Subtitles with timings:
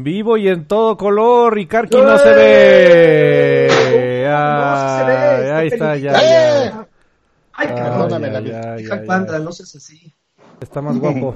[0.00, 3.68] En vivo y en todo color, y Karki no se ve.
[4.26, 6.12] Ah, ahí está, ya.
[6.12, 6.88] ya.
[7.52, 8.76] Ay, perdóname, la vida.
[8.76, 10.10] el panda, no seas así.
[10.58, 11.34] Está más guapo.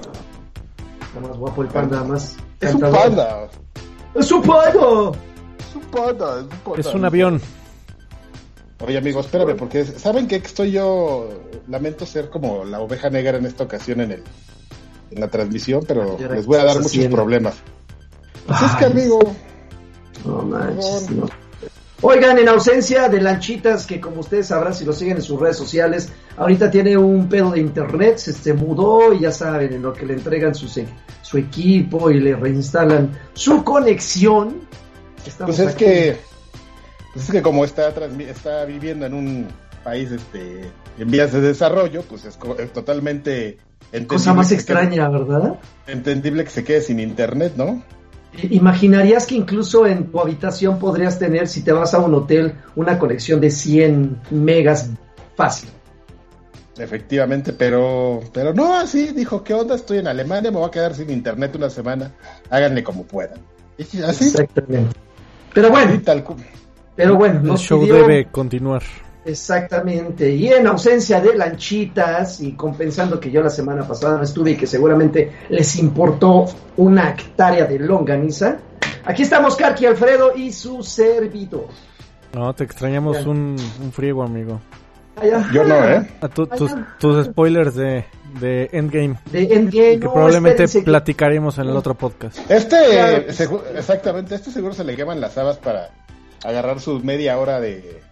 [0.98, 2.38] Está más guapo el panda, más.
[2.58, 3.50] Es un panda.
[4.14, 5.12] Es un panda.
[5.58, 6.80] Es un panda, es un panda.
[6.80, 7.42] Es un avión.
[8.80, 11.28] Oye, amigo, espérame, porque ¿saben que estoy yo?
[11.68, 14.22] Lamento ser como la oveja negra en esta ocasión en el
[15.10, 17.56] en la transmisión, pero les voy a dar muchos problemas.
[18.46, 19.18] Pues es que, amigo.
[20.24, 21.26] No manches, no.
[22.06, 25.56] Oigan, en ausencia de Lanchitas, que como ustedes sabrán si lo siguen en sus redes
[25.56, 30.04] sociales, ahorita tiene un pedo de internet, se, mudó y ya saben, en lo que
[30.04, 34.60] le entregan su, su equipo y le reinstalan su conexión.
[35.38, 36.18] pues es que,
[37.14, 39.48] pues es que como está, está viviendo en un
[39.82, 43.58] país este, en vías de desarrollo, pues es, es totalmente...
[44.06, 45.58] Cosa más extraña, ¿verdad?
[45.86, 47.82] Entendible que se quede sin internet, ¿no?
[48.42, 52.98] ¿Imaginarías que incluso en tu habitación podrías tener, si te vas a un hotel, una
[52.98, 54.90] conexión de 100 megas
[55.36, 55.70] fácil?
[56.76, 59.76] Efectivamente, pero, pero no, así dijo, ¿qué onda?
[59.76, 62.12] Estoy en Alemania, me voy a quedar sin internet una semana,
[62.50, 63.38] háganle como puedan.
[63.78, 64.26] ¿Así?
[64.26, 64.96] Exactamente.
[65.52, 66.00] Pero bueno,
[66.96, 68.82] pero bueno, el show debe continuar.
[69.24, 70.34] Exactamente.
[70.34, 74.56] Y en ausencia de lanchitas y compensando que yo la semana pasada no estuve y
[74.56, 78.58] que seguramente les importó una hectárea de longaniza,
[79.04, 81.68] aquí estamos Karki Alfredo y su servidor.
[82.34, 84.60] No, te extrañamos un, un, friego, amigo.
[85.52, 86.10] Yo no, ¿eh?
[86.20, 88.04] A tus spoilers de,
[88.40, 89.16] de Endgame.
[89.30, 90.00] De Endgame.
[90.00, 92.38] Que probablemente platicaremos en el otro podcast.
[92.50, 95.90] Este, exactamente, este seguro se le queman las habas para
[96.44, 98.02] agarrar su media hora de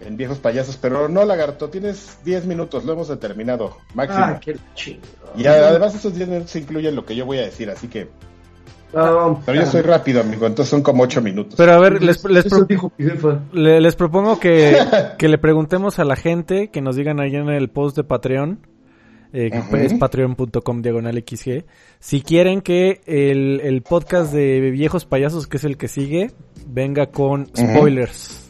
[0.00, 4.24] en Viejos Payasos, pero no, Lagarto, tienes 10 minutos, lo hemos determinado, máximo.
[4.24, 5.00] Ah, qué chido.
[5.36, 8.08] Y además esos 10 minutos incluyen lo que yo voy a decir, así que...
[8.92, 11.54] pero yo soy rápido, amigo, entonces son como 8 minutos.
[11.56, 12.46] Pero a ver, les, les,
[13.52, 14.76] les propongo que,
[15.18, 18.60] que le preguntemos a la gente, que nos digan ahí en el post de Patreon,
[19.32, 21.64] eh, es patreon.com diagonal XG.
[21.98, 26.30] Si quieren que el, el, podcast de Viejos Payasos, que es el que sigue,
[26.66, 28.45] venga con spoilers.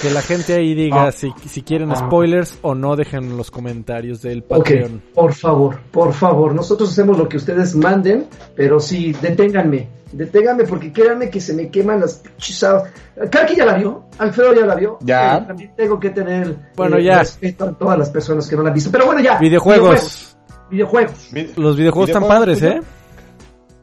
[0.00, 1.12] Que la gente ahí diga ah.
[1.12, 1.96] si, si quieren ah.
[1.96, 5.02] spoilers o no, dejen en los comentarios del Patreon.
[5.14, 6.54] por favor, por favor.
[6.54, 9.88] Nosotros hacemos lo que ustedes manden, pero sí, deténganme.
[10.12, 12.90] Deténganme porque créanme que se me queman las pichisadas.
[13.30, 14.98] Karki ya la vio, Alfredo ya la vio.
[15.02, 15.46] Ya.
[15.46, 17.20] también tengo que tener bueno, eh, ya.
[17.20, 18.90] respeto a todas las personas que no la han visto.
[18.90, 19.38] Pero bueno, ya.
[19.38, 20.36] Videojuegos.
[20.70, 21.30] Videojuegos.
[21.56, 22.80] Los videojuegos están padres, ¿eh?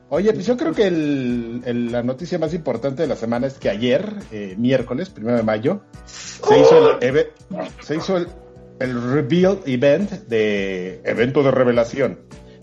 [0.10, 3.70] Oye, pues yo creo que el, la noticia más importante de la semana es que
[3.70, 7.28] ayer, eh, miércoles, primero de mayo, se hizo el,
[7.82, 8.28] se hizo el,
[8.80, 12.20] reveal event de evento de revelación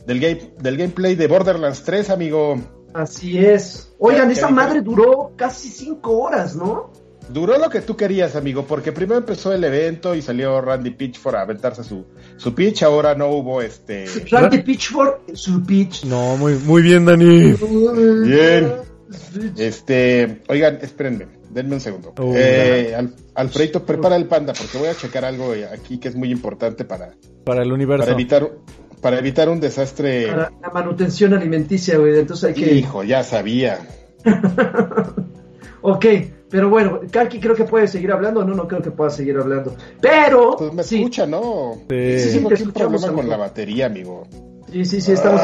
[0.06, 2.56] del, game, del gameplay de Borderlands 3, amigo.
[2.94, 3.94] Así es.
[3.98, 6.92] Oigan, esa madre duró casi cinco horas, ¿no?
[7.28, 11.36] Duró lo que tú querías, amigo, porque primero empezó el evento y salió Randy Pitchford
[11.36, 12.04] a aventarse su,
[12.36, 14.04] su pitch, ahora no hubo este...
[14.30, 16.04] Randy Pitchford, su pitch.
[16.04, 17.54] No, muy, muy bien, Dani.
[18.24, 18.72] Bien.
[19.56, 22.12] Este, oigan, espérenme, denme un segundo.
[22.18, 22.96] Oh, eh,
[23.34, 27.14] Alfredo, prepara el panda porque voy a checar algo aquí que es muy importante para...
[27.44, 28.04] Para el universo.
[28.04, 28.50] Para evitar,
[29.00, 30.28] para evitar un desastre...
[30.28, 32.74] Para la manutención alimenticia, güey, entonces hay que...
[32.74, 33.78] Hijo, ya sabía.
[35.82, 36.06] ok,
[36.54, 39.74] pero bueno, Karki creo que puede seguir hablando, no, no creo que pueda seguir hablando.
[40.00, 40.54] Pero.
[40.56, 41.78] Pues me escucha, ¿no?
[41.90, 44.24] Sí, sí, sí te un problema con la batería, amigo.
[44.70, 45.40] Sí, sí, sí, estamos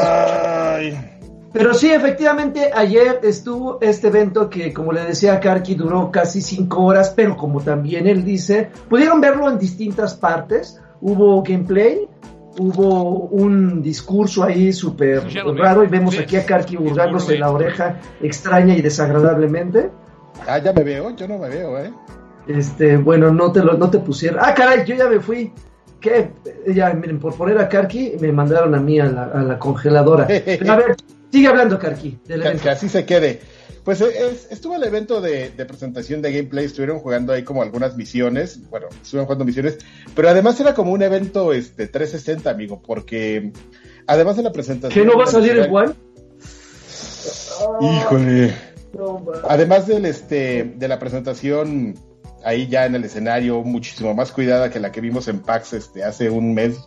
[1.51, 6.39] Pero sí, efectivamente, ayer estuvo este evento que, como le decía a Karki, duró casi
[6.39, 10.79] cinco horas, pero como también él dice, pudieron verlo en distintas partes.
[11.01, 12.07] Hubo gameplay,
[12.57, 15.23] hubo un discurso ahí súper
[15.57, 19.91] raro y vemos aquí a Karki burlándose la oreja extraña y desagradablemente.
[20.47, 21.91] Ah, ya me veo, yo no me veo, ¿eh?
[22.47, 24.39] Este, bueno, no te lo, no te pusieron.
[24.41, 25.53] Ah, caray, yo ya me fui.
[25.99, 26.31] ¿Qué?
[26.73, 30.23] Ya, miren, por poner a Karki, me mandaron a mí a la, a la congeladora.
[30.69, 30.95] a ver,
[31.31, 32.19] sigue hablando, Karki.
[32.27, 33.41] que, así se quede.
[33.83, 34.11] Pues eh,
[34.51, 39.25] estuvo el evento de, presentación de gameplay, estuvieron jugando ahí como algunas misiones, bueno, estuvieron
[39.25, 39.79] jugando misiones,
[40.15, 43.51] pero además era como un evento este 360, amigo, porque
[44.05, 45.03] además de la presentación...
[45.03, 45.93] ¿Que no va a salir el One?
[47.81, 48.70] Híjole.
[49.47, 51.95] Además del este de la presentación
[52.43, 56.03] ahí ya en el escenario muchísimo más cuidada que la que vimos en PAX este
[56.03, 56.77] hace un mes,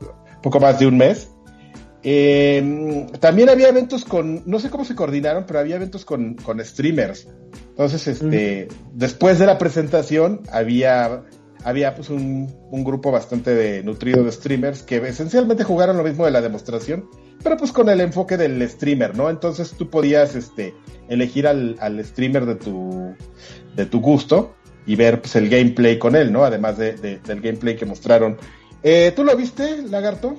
[0.42, 1.30] poco más de un mes.
[2.02, 6.62] Em, también había eventos con, no sé cómo se coordinaron, pero había eventos con, con
[6.62, 7.26] streamers.
[7.70, 11.22] Entonces, este, después de la presentación había
[11.64, 12.46] había pues un,
[12.84, 17.08] grupo bastante nutrido de streamers que esencialmente jugaron lo mismo de la demostración,
[17.42, 19.30] pero pues con el enfoque del streamer, ¿no?
[19.30, 20.74] Entonces tú podías este,
[21.08, 23.14] elegir al, streamer de tu,
[23.74, 24.54] de tu gusto
[24.86, 26.44] y ver pues el gameplay con él, ¿no?
[26.44, 28.36] Además de, del gameplay que mostraron.
[28.82, 30.36] Eh, ¿Tú lo viste, Lagarto?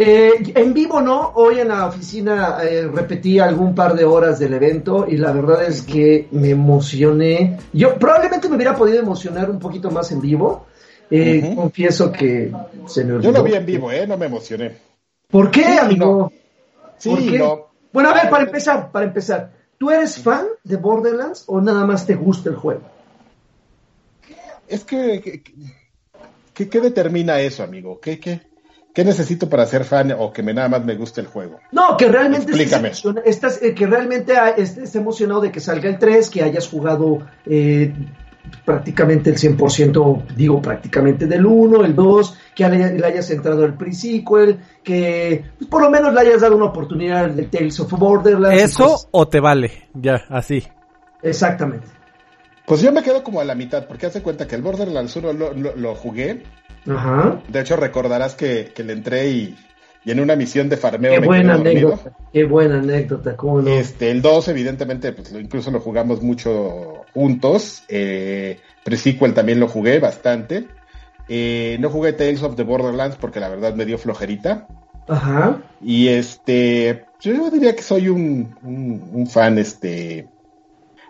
[0.00, 4.54] Eh, en vivo no, hoy en la oficina eh, repetí algún par de horas del
[4.54, 7.58] evento y la verdad es que me emocioné.
[7.72, 10.66] Yo probablemente me hubiera podido emocionar un poquito más en vivo.
[11.10, 12.52] Eh, confieso que
[12.86, 13.32] se me olvidó.
[13.32, 14.06] Yo lo vi en vivo, ¿eh?
[14.06, 14.76] No me emocioné.
[15.28, 16.30] ¿Por qué, amigo?
[16.96, 17.66] Sí, No.
[17.92, 22.06] Bueno, a ver, para empezar, para empezar, ¿tú eres fan de Borderlands o nada más
[22.06, 22.82] te gusta el juego?
[24.68, 25.42] Es que,
[26.54, 27.98] ¿qué, determina eso, amigo?
[27.98, 28.47] ¿Qué, qué?
[28.94, 31.60] ¿Qué necesito para ser fan o que me nada más me guste el juego?
[31.72, 32.52] No, que realmente
[33.24, 37.92] Estás, eh, que realmente estés emocionado de que salga el 3, que hayas jugado eh,
[38.64, 44.58] prácticamente el 100%, digo prácticamente del 1, el 2, que le, hayas entrado al pre-sequel,
[44.82, 48.62] que pues, por lo menos le hayas dado una oportunidad de Tales of Borderlands.
[48.62, 49.88] ¿Eso o te vale?
[49.94, 50.64] Ya, así.
[51.22, 51.97] Exactamente.
[52.68, 55.32] Pues yo me quedo como a la mitad, porque hace cuenta que el Borderlands 1
[55.32, 56.42] lo jugué
[57.48, 59.56] de hecho, recordarás que, le entré y,
[60.06, 61.20] en una misión de farmeo.
[61.20, 62.12] Qué buena anécdota.
[62.32, 63.36] Qué buena anécdota.
[63.36, 63.68] ¿cómo no?
[63.68, 67.82] Este, el 2, evidentemente, pues incluso lo jugamos mucho juntos.
[67.88, 70.66] Eh, Pre-sequel también lo jugué bastante.
[71.28, 74.66] Eh, no jugué Tales of the Borderlands porque la verdad me dio flojerita.
[75.08, 75.60] Ajá.
[75.82, 80.26] Y este, yo diría que soy un, un, fan, este,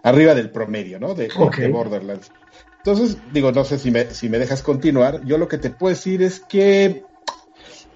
[0.03, 1.15] arriba del promedio, ¿no?
[1.15, 2.31] De, de Borderlands.
[2.79, 5.25] Entonces, digo, no sé si me, si me dejas continuar.
[5.25, 7.05] Yo lo que te puedo decir es que,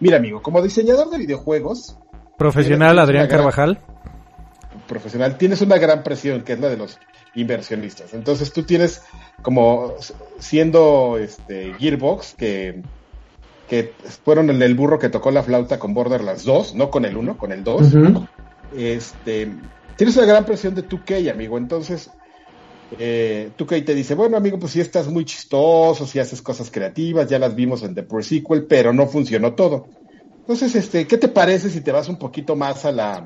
[0.01, 1.99] mira amigo, como diseñador de videojuegos...
[2.37, 3.81] Profesional Adrián Carvajal.
[4.89, 6.99] profesional, tienes una gran presión, que es la de los
[7.35, 8.13] inversionistas.
[8.13, 9.03] Entonces tú tienes
[9.43, 9.95] como
[10.39, 12.83] siendo este Gearbox, que,
[13.69, 13.93] que
[14.25, 17.39] fueron el, el burro que tocó la flauta con Borderlands 2, no con el 1,
[17.39, 17.95] con el 2.
[18.77, 19.53] Este,
[19.97, 21.59] tienes una gran presión de 2K, amigo.
[21.59, 22.11] Entonces,
[22.99, 26.71] eh, tú que te dice, bueno amigo, pues si estás muy chistoso, si haces cosas
[26.71, 29.87] creativas, ya las vimos en The Pre-Sequel, pero no funcionó todo.
[30.41, 33.25] Entonces, este, ¿qué te parece si te vas un poquito más a la,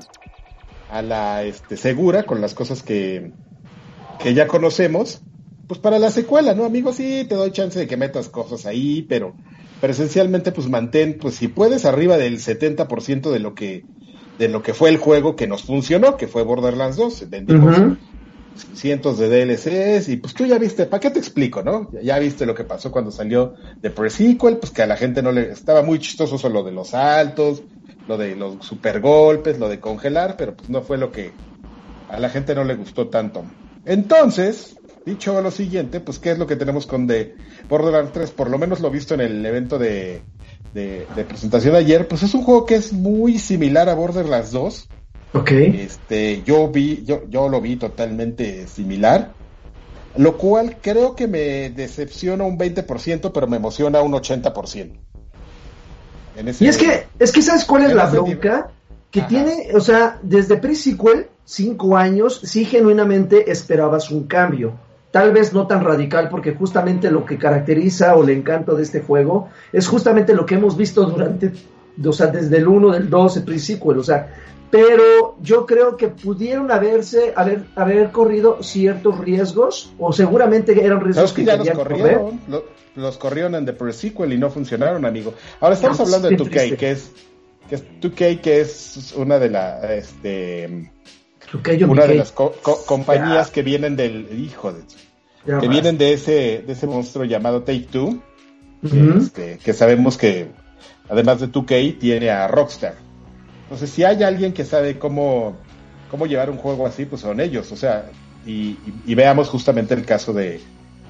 [0.91, 3.31] a la este, segura con las cosas que,
[4.19, 5.21] que ya conocemos?
[5.67, 6.93] Pues para la secuela, ¿no, amigo?
[6.93, 9.35] Sí, te doy chance de que metas cosas ahí, pero,
[9.81, 13.83] pero esencialmente, pues mantén, pues si puedes, arriba del 70% de lo que
[14.37, 17.29] de lo que fue el juego que nos funcionó, que fue Borderlands 2.
[17.29, 17.97] Vendimos,
[18.73, 21.89] cientos de DLCs y pues tú ya viste, ¿para qué te explico, no?
[22.01, 25.31] Ya, viste lo que pasó cuando salió de pre-sequel, pues que a la gente no
[25.31, 27.63] le estaba muy chistoso solo de los saltos,
[28.07, 31.31] lo de los super golpes, lo de congelar, pero pues no fue lo que
[32.09, 33.43] a la gente no le gustó tanto.
[33.85, 37.35] Entonces, dicho lo siguiente, pues qué es lo que tenemos con The
[37.69, 40.21] Borderlands 3, por lo menos lo visto en el evento de,
[40.77, 44.51] de, de presentación de ayer, pues es un juego que es muy similar a Borderlands
[44.51, 44.89] 2
[45.33, 45.51] Ok.
[45.51, 49.33] Este, yo vi, yo, yo lo vi totalmente similar,
[50.15, 54.91] lo cual creo que me decepciona un 20%, pero me emociona un 80%.
[56.59, 58.71] y es que, es que ¿sabes cuál es la bronca?
[59.11, 64.73] Que tiene, o sea, desde pre-sequel, cinco años, sí genuinamente esperabas un cambio.
[65.11, 69.01] Tal vez no tan radical, porque justamente lo que caracteriza o el encanto de este
[69.01, 71.51] juego es justamente lo que hemos visto durante,
[72.03, 73.99] o sea, desde el 1, del 2, el pre-sequel.
[73.99, 74.27] O sea,
[74.69, 81.31] pero yo creo que pudieron haberse haber, haber corrido ciertos riesgos o seguramente eran riesgos
[81.31, 82.41] que, ya los corrieron,
[82.95, 85.33] los corrieron en The Pre-Sequel y no funcionaron, amigo.
[85.61, 87.11] Ahora estamos hablando de 2K, que es
[87.69, 90.91] que es 2K que es una de las este
[91.87, 94.81] una de las compañías que vienen del hijo de
[95.59, 98.21] que vienen de ese de ese monstruo llamado Take Two,
[98.83, 100.47] este, que sabemos que
[101.09, 102.95] además de 2K tiene a Rockstar.
[103.63, 105.57] Entonces, si hay alguien que sabe cómo,
[106.09, 107.71] cómo llevar un juego así, pues son ellos.
[107.71, 108.09] O sea,
[108.45, 108.77] y,
[109.13, 110.61] veamos justamente el caso de,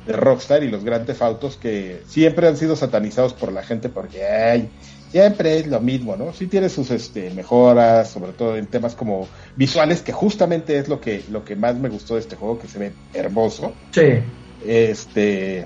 [0.08, 4.70] Rockstar y los grandes autos que siempre han sido satanizados por la gente porque ay,
[5.12, 6.34] siempre es lo mismo, ¿no?
[6.34, 11.00] Sí tiene sus este, mejoras, sobre todo en temas como visuales, que justamente es lo
[11.00, 13.74] que, lo que más me gustó de este juego, que se ve hermoso.
[13.92, 14.20] Sí.
[14.66, 15.66] Este,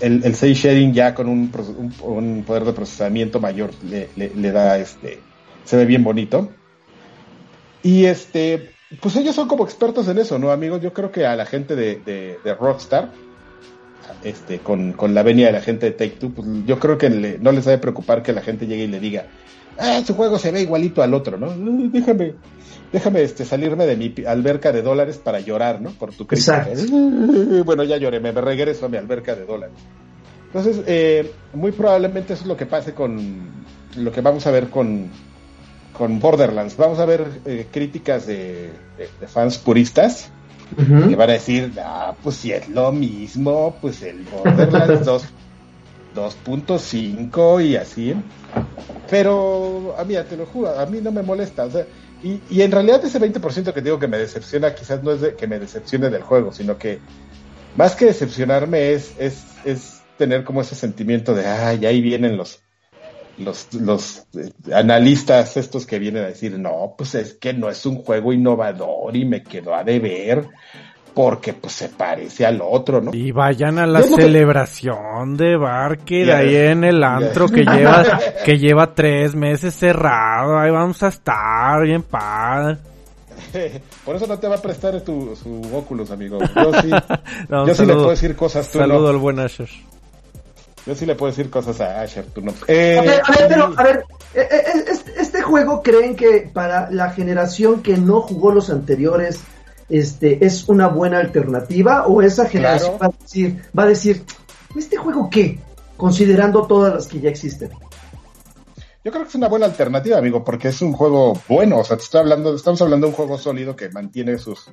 [0.00, 1.52] el, el sharing ya con un,
[2.02, 5.30] un, poder de procesamiento mayor le, le da este
[5.70, 6.50] se ve bien bonito.
[7.82, 10.82] Y este, pues ellos son como expertos en eso, ¿no, amigos?
[10.82, 13.12] Yo creo que a la gente de, Rockstar,
[14.24, 17.52] este, con, la venia de la gente de Take Two, pues yo creo que no
[17.52, 19.26] les debe preocupar que la gente llegue y le diga,
[19.78, 21.48] ah, su juego se ve igualito al otro, ¿no?
[21.48, 22.34] Uh, déjame,
[22.92, 25.90] déjame este, salirme de mi alberca de dólares para llorar, ¿no?
[25.90, 26.68] Por tu crítica.
[26.90, 29.76] Uh, bueno, ya lloré, me regreso a mi alberca de dólares.
[30.52, 33.38] Entonces, eh, muy probablemente eso es lo que pase con
[33.96, 35.08] lo que vamos a ver con,
[35.96, 36.76] con Borderlands.
[36.76, 38.70] Vamos a ver eh, críticas de,
[39.28, 40.30] fans puristas
[40.76, 45.24] que van a decir, ah, pues si es lo mismo, pues el Borderlands 2
[46.14, 48.14] 2.5 y así.
[49.08, 51.64] Pero a mí, te lo juro, a mí no me molesta.
[51.64, 51.86] O sea,
[52.22, 55.34] y, y en realidad ese 20% que digo que me decepciona, quizás no es de,
[55.34, 56.98] que me decepcione del juego, sino que
[57.76, 62.60] más que decepcionarme es, es, es tener como ese sentimiento de, ay, ahí vienen los,
[63.40, 67.84] los, los eh, analistas estos que vienen a decir, no, pues es que no es
[67.86, 70.46] un juego innovador y me quedó a deber
[71.14, 73.12] porque pues se parece al otro, ¿no?
[73.12, 78.94] Y vayan a la celebración de Barker ahí en el antro que lleva que lleva
[78.94, 82.78] tres meses cerrado, ahí vamos a estar bien padre.
[84.04, 86.38] Por eso no te va a prestar tu, su Oculus, amigo.
[86.38, 86.90] Yo sí,
[87.48, 88.70] yo sí le puedo decir cosas.
[88.70, 89.68] Tú saludo al buen Asher.
[90.86, 92.52] Yo sí le puedo decir cosas a Asher, tú no.
[92.66, 94.84] Eh, a ver, a ver, pero, a ver, eh, eh,
[95.18, 99.40] este juego creen que para la generación que no jugó los anteriores
[99.88, 104.22] este, es una buena alternativa o esa generación va, a decir, va a decir,
[104.76, 105.58] ¿este juego qué?
[105.96, 107.70] Considerando todas las que ya existen.
[109.02, 111.78] Yo creo que es una buena alternativa, amigo, porque es un juego bueno.
[111.78, 114.70] O sea, te estoy hablando, estamos hablando de un juego sólido que mantiene sus,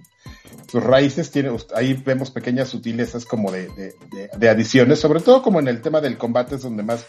[0.69, 1.31] sus raíces.
[1.31, 3.69] Tiene, ahí vemos pequeñas sutilezas como de,
[4.37, 7.05] de, adiciones, sobre todo como en el tema del combate es donde más,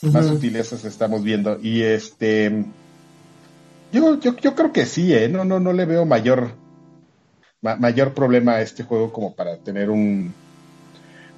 [0.00, 1.58] más sutilezas estamos viendo.
[1.60, 2.64] Y este,
[3.92, 6.52] yo, yo, yo creo que sí, eh, no, no, no le veo mayor,
[7.60, 10.32] mayor problema a este juego como para tener un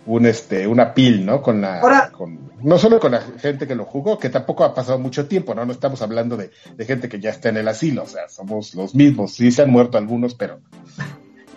[0.07, 1.43] un este una pil, ¿no?
[1.43, 2.11] Con la
[2.63, 5.65] no solo con la gente que lo jugó, que tampoco ha pasado mucho tiempo, ¿no?
[5.65, 6.51] No estamos hablando de,
[6.85, 9.71] gente que ya está en el asilo, o sea, somos los mismos, sí se han
[9.71, 10.61] muerto algunos, pero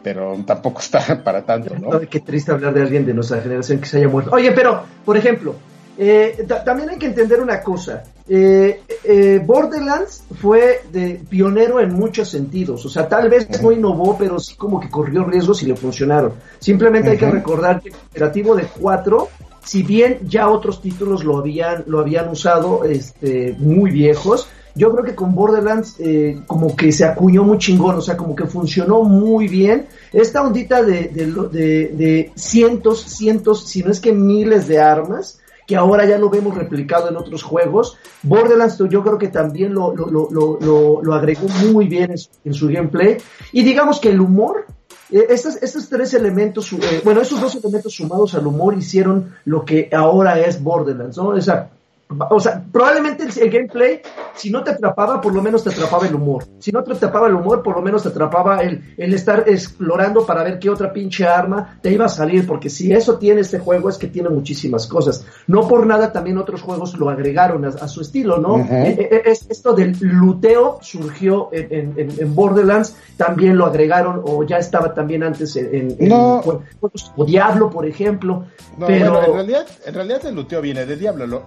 [0.01, 1.99] pero tampoco está para tanto, ¿no?
[2.01, 4.31] Qué triste hablar de alguien de nuestra generación que se haya muerto.
[4.33, 5.55] Oye, pero, por ejemplo,
[5.97, 8.03] eh, también hay que entender una cosa.
[8.31, 12.85] Eh, eh, Borderlands fue de pionero en muchos sentidos.
[12.85, 16.33] O sea, tal vez no innovó, pero sí como que corrió riesgos y le funcionaron.
[16.59, 19.27] Simplemente hay que recordar que el operativo de 4,
[19.63, 25.03] si bien ya otros títulos lo habían, lo habían usado este, muy viejos, yo creo
[25.03, 25.97] que con Borderlands
[26.45, 29.87] como que se acuñó muy chingón, o sea, como que funcionó muy bien.
[30.13, 35.38] Esta ondita de, de, de cientos, cientos, si no es que miles de armas,
[35.69, 37.95] que ahora ya lo vemos replicado en otros juegos.
[38.23, 43.17] Borderlands yo creo que también lo, lo, lo, lo agregó muy bien en su, gameplay.
[43.51, 44.65] Y digamos que el humor,
[45.11, 49.63] eh, estos, estos tres elementos, eh, bueno, esos dos elementos sumados al humor hicieron lo
[49.63, 51.37] que ahora es Borderlands, ¿no?
[51.37, 51.69] Esa
[52.09, 54.01] o sea, probablemente el, gameplay,
[54.33, 56.43] si no te atrapaba, por lo menos te atrapaba el humor.
[56.57, 60.25] Si no te atrapaba el humor, por lo menos te atrapaba el, el estar explorando
[60.25, 62.47] para ver qué otra pinche arma te iba a salir.
[62.47, 65.23] Porque si eso tiene este juego, es que tiene muchísimas cosas.
[65.45, 68.57] No por nada también otros juegos lo agregaron a, su estilo, ¿no?
[68.57, 74.43] Eh, eh, eh, es, esto del luteo surgió en, en, Borderlands, también lo agregaron, o
[74.43, 78.45] ya estaba también antes en, juegos o Diablo, por ejemplo.
[78.79, 79.23] pero...
[79.23, 81.27] en realidad, en realidad el luteo viene de Diablo.
[81.27, 81.45] Lo,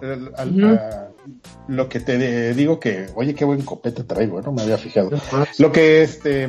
[1.68, 5.11] lo que te digo que, oye, qué buen copete traigo, no me había fijado.
[5.59, 6.49] Lo que este,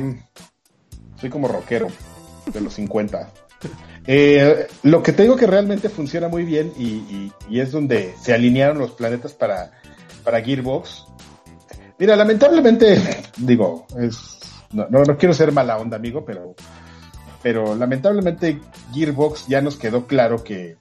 [1.20, 1.88] soy como rockero
[2.52, 3.30] de los 50.
[4.06, 8.78] Eh, lo que te digo que realmente funciona muy bien y, es donde se alinearon
[8.78, 9.72] los planetas para,
[10.22, 11.06] para Gearbox.
[11.98, 12.98] Mira, lamentablemente,
[13.38, 14.38] digo, es,
[14.72, 16.54] no, no, quiero ser mala onda, amigo, pero,
[17.42, 18.60] pero lamentablemente
[18.92, 20.76] Gearbox ya nos quedó claro que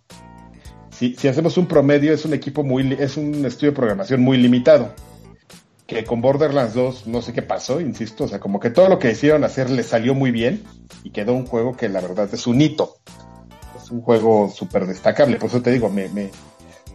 [1.17, 4.93] si, hacemos un promedio, es un equipo muy, es un estudio de programación muy limitado.
[5.85, 8.99] Que con Borderlands 2 no sé qué pasó, insisto, o sea, como que todo lo
[8.99, 10.63] que decidieron hacer le salió muy bien
[11.03, 12.95] y quedó un juego que la verdad es un hito.
[13.81, 16.31] Es un juego súper destacable, por eso te digo, me, me,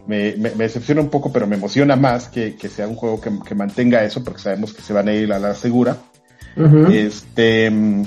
[0.07, 4.03] me, me, decepciona un poco, pero me emociona más que, sea un juego que, mantenga
[4.03, 5.97] eso, porque sabemos que se van a ir a la segura.
[6.91, 8.03] Este, mm,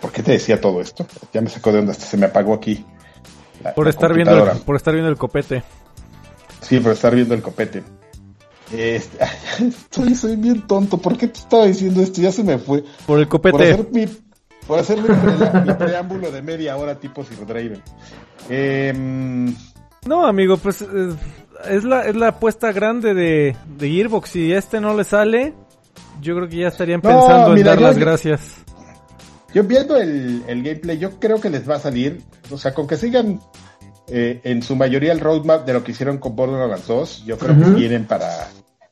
[0.00, 1.06] ¿por qué te decía todo esto?
[1.32, 2.84] Ya me sacó de onda, hasta se me apagó aquí
[3.74, 5.62] por, estar viendo el, por estar viendo el copete.
[6.60, 7.82] Sí, por estar viendo el copete.
[8.72, 9.18] Este,
[10.14, 10.98] soy bien tonto.
[10.98, 12.20] ¿Por qué te estaba diciendo esto?
[12.20, 12.84] Ya se me fue.
[13.06, 13.52] Por el copete.
[13.52, 14.06] Por hacer mi,
[14.66, 17.82] por hacer mi, preámbulo de media hora tipo Sir Draven.
[18.48, 19.54] Em,
[20.06, 21.14] no, amigo, pues eh,
[21.68, 24.30] es la, es la apuesta grande de, de Gearbox.
[24.30, 25.54] Si este no le sale,
[26.20, 28.64] yo creo que ya estarían pensando en dar las gracias.
[29.52, 32.96] Yo viendo el, gameplay, yo creo que les va a salir, o sea, con que
[32.96, 33.40] sigan
[34.08, 37.58] eh, en su mayoría el roadmap de lo que hicieron con Borderlands 2, yo creo
[37.58, 38.48] que vienen para,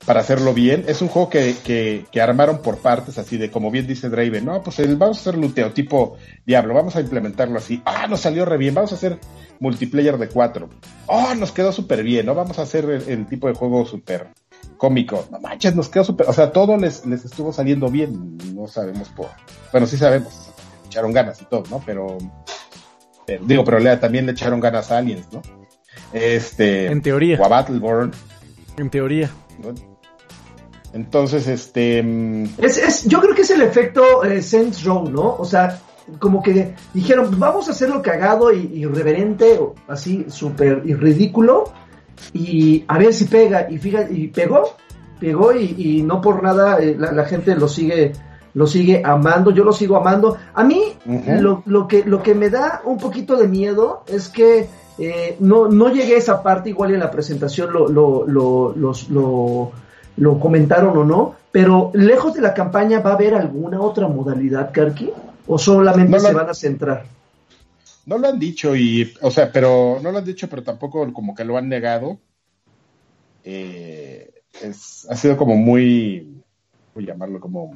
[0.09, 0.85] para hacerlo bien.
[0.89, 4.45] Es un juego que, que, que, armaron por partes, así de como bien dice Draven,
[4.45, 7.83] no, pues el, vamos a hacer luteo tipo Diablo, vamos a implementarlo así.
[7.85, 9.19] Ah, nos salió re bien, vamos a hacer
[9.61, 10.71] multiplayer de cuatro.
[11.07, 12.35] Oh, nos quedó súper bien, ¿no?
[12.35, 14.29] Vamos a hacer el, tipo de juego súper
[14.77, 15.27] cómico.
[15.31, 18.39] No manches, nos quedó súper, o sea, todo les, les estuvo saliendo bien.
[18.55, 19.29] No sabemos por,
[19.73, 20.48] bueno, sí sabemos,
[20.89, 21.83] echaron ganas y todo, ¿no?
[21.87, 22.19] Pero,
[23.43, 25.43] digo, pero también le echaron ganas a Aliens, ¿no?
[26.13, 26.87] Este.
[26.87, 27.39] En teoría.
[27.41, 28.13] O a Battleborn.
[28.77, 29.31] En teoría.
[30.93, 32.03] Entonces, este...
[32.03, 35.37] Mm, es, es, yo creo que es el efecto eh, Saints Row, ¿no?
[35.37, 35.81] O sea,
[36.19, 41.73] como que dijeron, vamos a hacerlo cagado y irreverente, así súper ridículo,
[42.33, 43.71] y a ver si pega.
[43.71, 44.77] Y fíjate, y pegó,
[45.21, 48.13] pegó y, no por nada eh, la, gente lo sigue
[48.59, 50.37] lo sigue amando, yo lo sigo amando.
[50.53, 54.69] A mí lo, lo, que, lo que me da un poquito de miedo es que
[54.99, 59.11] eh, no, no llegué a esa parte, igual en la presentación lo, lo, lo, los,
[59.11, 59.71] lo,
[60.17, 64.73] lo comentaron o no, pero lejos de la campaña va a haber alguna otra modalidad,
[64.73, 65.13] Karki,
[65.47, 67.05] o solamente se van a centrar.
[68.07, 71.33] No lo han dicho y, o sea, pero no lo han dicho, pero tampoco como
[71.33, 72.19] que lo han negado.
[73.45, 76.43] Eh, es, ha sido como muy,
[76.93, 77.71] voy a llamarlo como,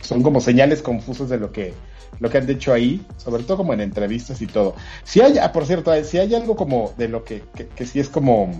[0.00, 1.74] son como señales confusas de lo que
[2.18, 4.74] lo que han dicho ahí, sobre todo como en entrevistas y todo.
[5.04, 8.08] Si hay, ah, por cierto, si hay algo como de lo que, que, sí es
[8.08, 8.50] como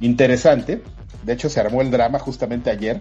[0.00, 0.82] interesante,
[1.22, 3.00] de hecho se armó el drama justamente ayer,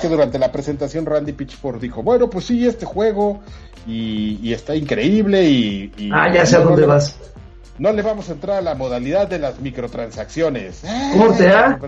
[0.00, 3.40] que durante la presentación Randy Pitchford dijo, bueno, pues sí, este juego
[3.86, 7.16] y, está increíble y, Ah, ya sé a dónde vas.
[7.78, 10.82] No le vamos a entrar a la modalidad de las microtransacciones.
[11.18, 11.78] Corte A.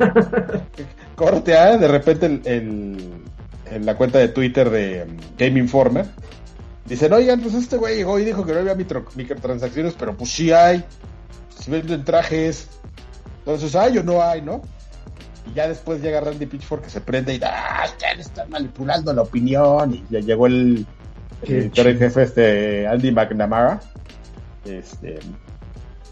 [1.14, 3.23] Corte A, de repente el,
[3.70, 6.06] en la cuenta de Twitter de um, Game Informer
[6.88, 10.52] Dicen, oigan, pues este güey llegó y dijo que no había microtransacciones, pero pues sí
[10.52, 10.85] hay.
[11.58, 12.68] Si venden trajes.
[13.40, 14.62] Entonces, ¿hay o no hay, no?
[15.50, 17.87] Y ya después llega Randy Pitchford que se prende y ¡ah!
[18.00, 19.94] Ya le están manipulando la opinión.
[19.94, 20.87] Y ya llegó el,
[21.42, 23.80] el jefe, este, Andy McNamara.
[24.64, 25.18] Este.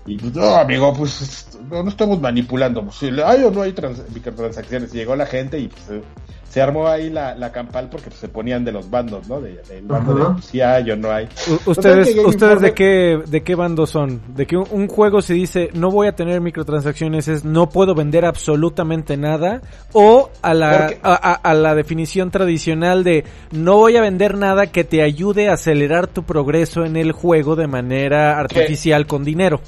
[0.07, 2.85] Y pues, no, amigo, pues no, estamos manipulando.
[2.85, 3.75] Pues, ¿Hay o no hay
[4.13, 4.93] microtransacciones?
[4.93, 6.03] Y llegó la gente y pues
[6.49, 9.41] se armó ahí la, la campal porque pues, se ponían de los bandos, ¿no?
[9.41, 11.29] De, del bando de si hay o no hay.
[11.67, 14.21] ¿Ustedes, ustedes de qué de qué bando son?
[14.35, 18.25] De que un, juego se dice no voy a tener microtransacciones es no puedo vender
[18.25, 24.69] absolutamente nada o a la a, la definición tradicional de no voy a vender nada
[24.69, 29.61] que te ayude a acelerar tu progreso en el juego de manera artificial con dinero.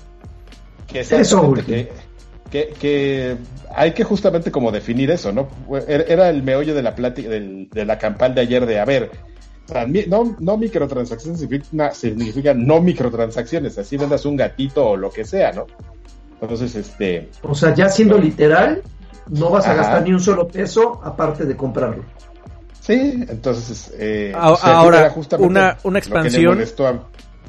[0.86, 1.90] Que Eso, que,
[2.50, 3.36] que, que
[3.74, 5.48] hay que justamente como definir eso, ¿no?
[5.86, 9.10] Era el meollo de la plática, de la campaña de ayer de, a ver,
[10.08, 15.52] no, no microtransacciones significa, significa no microtransacciones, así vendas un gatito o lo que sea,
[15.52, 15.66] ¿no?
[16.40, 17.30] Entonces, este...
[17.42, 18.82] O sea, ya siendo literal,
[19.28, 22.04] no vas a gastar ni un solo peso aparte de comprarlo.
[22.80, 23.92] Sí, entonces...
[23.98, 26.62] Eh, ahora, una, una expansión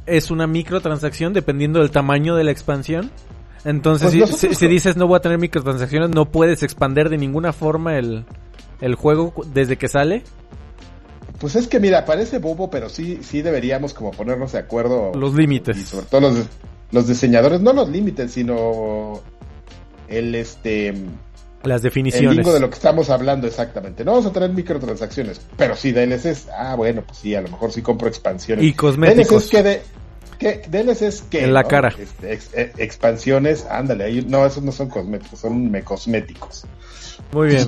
[0.05, 3.12] es una microtransacción dependiendo del tamaño de la expansión.
[3.65, 7.98] Entonces, pues si, dices no voy a tener microtransacciones, no puedes expander de ninguna forma
[7.98, 8.26] el,
[8.96, 10.24] juego desde que sale.
[11.39, 15.12] Pues es que mira, parece bobo, pero sí, sí deberíamos como ponernos de acuerdo.
[15.13, 15.78] Los límites.
[15.78, 16.48] Y sobre todo los,
[16.91, 19.22] los diseñadores, no los límites, sino
[20.08, 20.93] el este
[21.63, 22.38] las definiciones.
[22.38, 24.06] El de lo que estamos hablando exactamente.
[24.06, 26.48] No vamos a tener microtransacciones, pero sí DLCs.
[26.58, 28.63] Ah, bueno, pues sí, a lo mejor sí compro expansiones.
[28.63, 29.50] Y cosméticos.
[29.50, 29.82] que de,
[30.38, 30.62] ¿Qué?
[30.71, 31.43] es que.
[31.43, 31.93] En la cara.
[31.97, 36.65] Este, eh, expansiones, ándale, ahí, no, esos no son cosméticos, son me cosméticos.
[37.32, 37.67] Muy bien,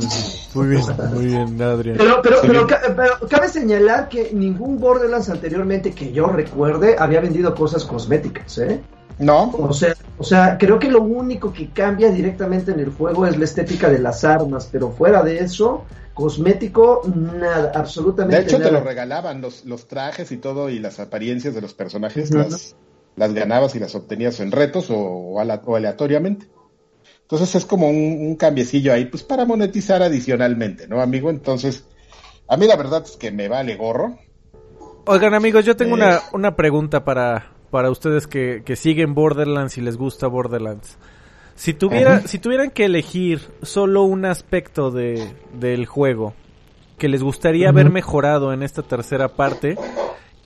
[0.54, 1.98] muy bien, muy bien, Adrián.
[1.98, 7.84] Pero, pero, pero, cabe señalar que ningún Borderlands anteriormente que yo recuerde había vendido cosas
[7.84, 8.80] cosméticas, ¿eh?
[9.18, 9.52] No.
[9.52, 13.38] O sea, o sea, creo que lo único que cambia directamente en el juego es
[13.38, 15.84] la estética de las armas, pero fuera de eso,
[16.20, 21.00] cosmético, nada, absolutamente De hecho, te lo regalaban los, los trajes y todo y las
[21.00, 22.76] apariencias de los personajes, las,
[23.16, 26.48] las ganabas y las obtenías en retos o, aleatoriamente.
[27.22, 31.30] Entonces es como un, cambiecillo ahí, pues para monetizar adicionalmente, ¿no, amigo?
[31.30, 31.86] Entonces,
[32.50, 34.20] a mí la verdad es que me vale gorro.
[35.06, 39.82] Oigan, amigos, yo tengo una, una pregunta para, para ustedes que, que siguen Borderlands y
[39.82, 40.98] les gusta Borderlands.
[41.60, 46.34] Si, tuviera, si tuvieran que elegir solo un aspecto de, del juego
[46.98, 49.76] que les gustaría ver mejorado en esta tercera parte,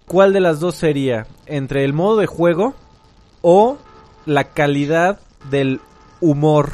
[0.08, 1.28] ¿cuál de las dos sería?
[1.46, 2.74] ¿Entre el modo de juego
[3.44, 3.78] o
[4.26, 5.20] la calidad
[5.52, 5.82] del
[6.20, 6.72] humor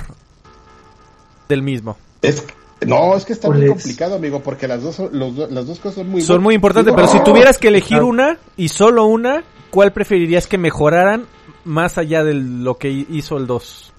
[1.49, 1.97] del mismo?
[2.21, 2.45] Es,
[2.87, 6.21] no, es que está muy complicado, amigo, porque las dos, las dos cosas son muy...
[6.21, 10.57] Son muy importantes, pero si tuvieras que elegir una y solo una, ¿cuál preferirías que
[10.57, 11.25] mejoraran
[11.65, 13.95] más allá de lo que hizo el 2?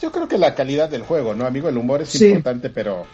[0.00, 1.68] Yo creo que la calidad del juego, ¿no, amigo?
[1.68, 3.04] El humor es importante, pero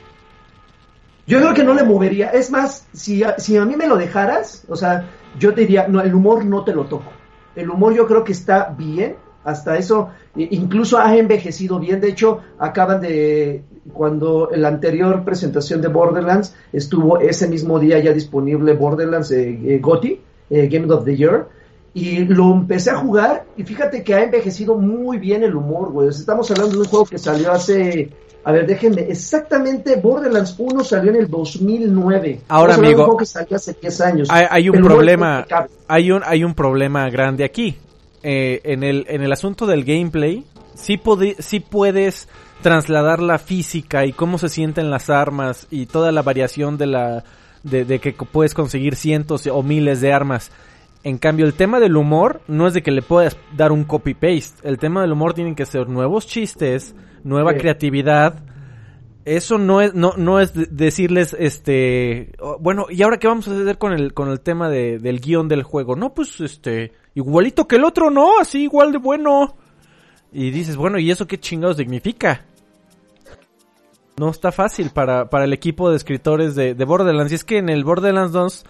[1.27, 2.29] Yo creo que no le movería.
[2.31, 5.88] Es más, si a, si a mí me lo dejaras, o sea, yo te diría,
[5.88, 7.11] no, el humor no te lo toco.
[7.57, 12.01] El humor yo creo que está bien, hasta eso, incluso ha envejecido bien.
[12.01, 18.12] De hecho, acaban de, cuando la anterior presentación de Borderlands estuvo ese mismo día ya
[18.12, 20.20] disponible Borderlands eh, eh GOTY,
[20.51, 21.49] eh, Game of the Year,
[21.94, 26.09] y lo empecé a jugar y fíjate que ha envejecido muy bien el humor, güey.
[26.09, 28.11] Estamos hablando de un juego que salió hace
[28.44, 32.40] a ver, déjenme, exactamente Borderlands 1 salió en el 2009.
[32.48, 34.28] Ahora, amigo, un juego que salió hace 10 años.
[34.30, 35.46] Hay, un problema,
[35.88, 37.76] hay un, hay un problema grande aquí.
[38.22, 41.00] Eh, en, el, en el asunto del gameplay, sí,
[41.38, 42.28] sí puedes
[42.62, 47.24] trasladar la física y cómo se sienten las armas y toda la variación de la
[47.62, 50.50] de, de que puedes conseguir cientos o miles de armas.
[51.04, 54.66] En cambio, el tema del humor no es de que le puedas dar un copy-paste.
[54.66, 58.42] El tema del humor tienen que ser nuevos chistes, nueva creatividad.
[59.26, 63.50] Eso no es, no, no es decirles, este, oh, bueno, ¿y ahora qué vamos a
[63.50, 65.94] hacer con el, con el tema de, del guion del juego?
[65.94, 68.40] No, pues, este, igualito que el otro, ¿no?
[68.40, 69.56] Así, igual de bueno.
[70.32, 72.46] Y dices, bueno, ¿y eso qué chingados significa?
[74.16, 77.32] No está fácil para, para el equipo de escritores de, de Borderlands.
[77.32, 78.64] Y es que en el Borderlands 2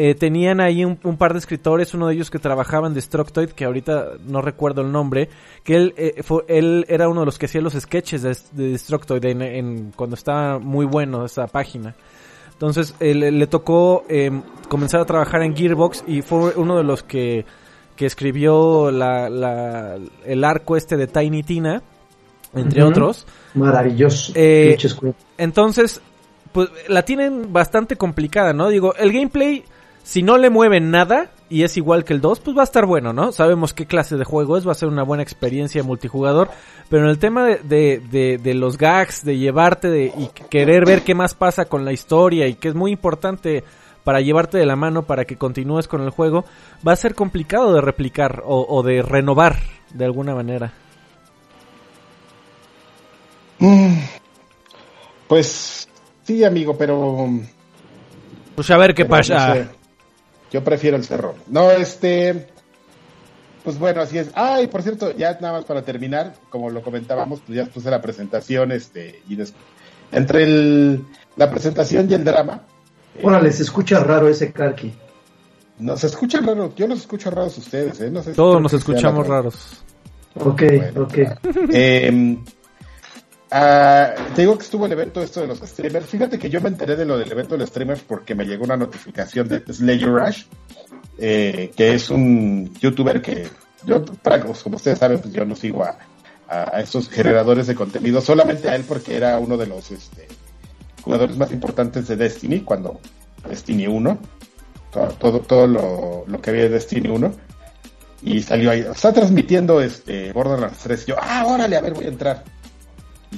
[0.00, 3.64] eh, tenían ahí un, par de escritores, uno de ellos que trabajaba en Destructoid, que
[3.64, 5.28] ahorita no recuerdo el nombre,
[5.64, 9.24] que él, eh, fue, él era uno de los que hacía los sketches de, Destructoid
[9.24, 11.96] en, cuando estaba muy bueno esa página.
[12.52, 17.44] Entonces le tocó em, comenzar a trabajar en Gearbox y fue uno de los que,
[17.96, 21.82] que escribió la, el arco este de Tiny Tina,
[22.54, 23.26] entre otros.
[23.54, 24.32] Maravilloso.
[24.36, 24.78] Eh,
[25.38, 26.00] entonces,
[26.52, 28.68] pues la tienen bastante complicada, ¿no?
[28.68, 29.64] Digo, el gameplay
[30.08, 32.86] si no le mueven nada y es igual que el 2, pues va a estar
[32.86, 33.30] bueno, ¿no?
[33.30, 36.48] Sabemos qué clase de juego es, va a ser una buena experiencia multijugador.
[36.88, 41.02] Pero en el tema de, de, de, los gags, de llevarte de, y querer ver
[41.02, 43.64] qué más pasa con la historia y que es muy importante
[44.02, 46.46] para llevarte de la mano para que continúes con el juego,
[46.86, 49.58] va a ser complicado de replicar o, o de renovar
[49.92, 50.72] de alguna manera.
[53.58, 53.98] Mm.
[55.28, 55.86] Pues
[56.22, 57.28] sí, amigo, pero...
[58.54, 59.68] Pues a ver qué pasa.
[60.50, 61.34] Yo prefiero el cerro.
[61.48, 62.48] No, este.
[63.64, 64.30] Pues bueno, así es.
[64.34, 68.00] Ay, por cierto, ya nada más para terminar, como lo comentábamos, pues ya puse la
[68.00, 69.36] presentación, este, y
[70.12, 71.04] entre el,
[71.36, 72.62] la presentación y el drama.
[73.22, 74.94] Órale, se escucha raro ese Karki.
[75.80, 78.10] No, se escucha raro, yo los escucho raros ustedes, ¿eh?
[78.10, 79.82] No sé Todos nos escuchamos raros.
[80.34, 80.62] Ok,
[80.96, 81.18] ok.
[81.70, 82.38] Eh,
[83.50, 86.06] Ah, te digo que estuvo el evento esto de los streamers.
[86.06, 88.64] Fíjate que yo me enteré de lo del evento de los streamers porque me llegó
[88.64, 90.44] una notificación de Slayer Rush,
[91.18, 93.48] eh, que es un youtuber que
[93.86, 94.04] yo,
[94.62, 95.98] como ustedes saben, pues yo no sigo a,
[96.48, 100.28] a, esos generadores de contenido, solamente a él porque era uno de los este,
[101.02, 103.00] jugadores más importantes de Destiny, cuando
[103.48, 104.18] Destiny 1,
[105.18, 107.32] todo, todo, lo, lo, que había de Destiny 1,
[108.22, 112.06] y salió ahí, está transmitiendo este Borderlands 3, y yo, ah, órale, a ver, voy
[112.06, 112.44] a entrar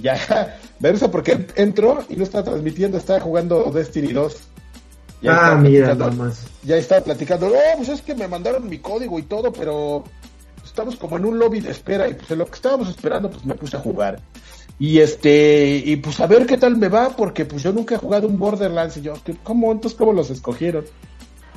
[0.01, 4.37] ya, eso porque entró y no estaba transmitiendo, estaba jugando Destiny 2.
[5.29, 6.47] ah, mira, más.
[6.63, 10.05] Ya estaba platicando, no, pues es que me mandaron mi código y todo, pero
[10.65, 13.45] estamos como en un lobby de espera y pues en lo que estábamos esperando pues
[13.45, 14.21] me puse a jugar.
[14.79, 17.99] Y este, y pues a ver qué tal me va, porque pues yo nunca he
[17.99, 19.73] jugado un Borderlands y yo, ¿cómo?
[19.73, 20.87] Entonces, ¿cómo los escogieron?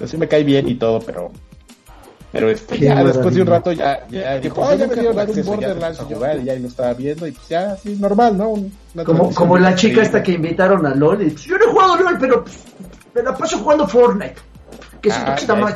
[0.01, 1.31] Así me cae bien y todo, pero
[2.33, 5.45] pero este, ya después de un rato ya, ya dijo, oh, ya me dieron un
[5.45, 9.05] Borderlands a jugar y ya lo estaba viendo y pues ya, así, normal, ¿no?
[9.05, 11.95] como, como la chica esta que invitaron a LOL y pues, yo no he jugado
[11.97, 12.57] LOL, pero pues,
[13.13, 14.35] me la paso jugando Fortnite,
[14.99, 15.75] que es un ah, poquito más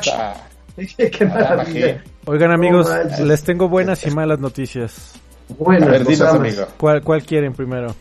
[0.96, 2.02] Qué maravilla.
[2.24, 2.90] Oigan amigos,
[3.20, 5.12] les tengo buenas y malas noticias.
[5.58, 6.66] Buenas, a ver, dinos, amigo.
[6.76, 7.94] ¿Cuál, ¿Cuál quieren primero?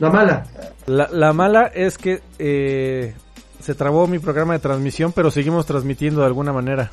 [0.00, 0.44] La mala.
[0.86, 3.14] La, la mala es que eh,
[3.60, 6.90] se trabó mi programa de transmisión, pero seguimos transmitiendo de alguna manera.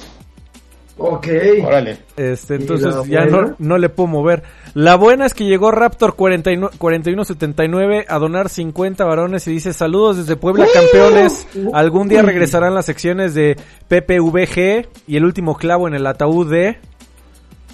[1.01, 1.27] Ok.
[1.65, 1.97] Órale.
[2.15, 4.43] Este, entonces ya no, no, le puedo mover.
[4.73, 10.35] La buena es que llegó Raptor 4179 a donar 50 varones y dice saludos desde
[10.35, 11.47] Puebla campeones.
[11.73, 16.77] Algún día regresarán las secciones de PPVG y el último clavo en el ataúd de...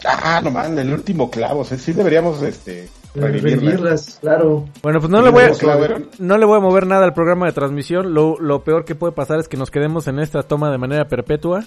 [0.06, 1.66] Ah, no man, el último clavo.
[1.66, 4.20] sí deberíamos este, revivirlas.
[4.22, 4.66] claro.
[4.82, 5.52] Bueno, pues no le, voy a,
[6.20, 8.14] no le voy a mover nada al programa de transmisión.
[8.14, 11.08] Lo, lo peor que puede pasar es que nos quedemos en esta toma de manera
[11.08, 11.66] perpetua.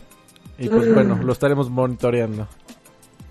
[0.60, 2.46] Y pues bueno, lo estaremos monitoreando.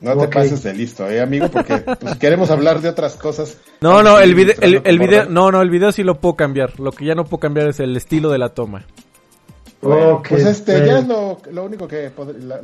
[0.01, 3.57] No te pases de listo, eh, amigo, porque pues, queremos hablar de otras cosas.
[3.81, 6.79] No, no, el video, el, video, no, no, el video sí lo puedo cambiar.
[6.79, 8.85] Lo que ya no puedo cambiar es el estilo de la toma.
[9.81, 12.11] pues este, ya es lo, único que,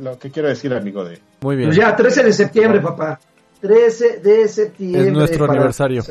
[0.00, 1.20] lo que quiero decir, amigo de.
[1.42, 1.68] Muy bien.
[1.68, 3.20] Pues ya, 13 de septiembre, papá.
[3.60, 5.06] 13 de septiembre.
[5.06, 6.02] Es nuestro aniversario.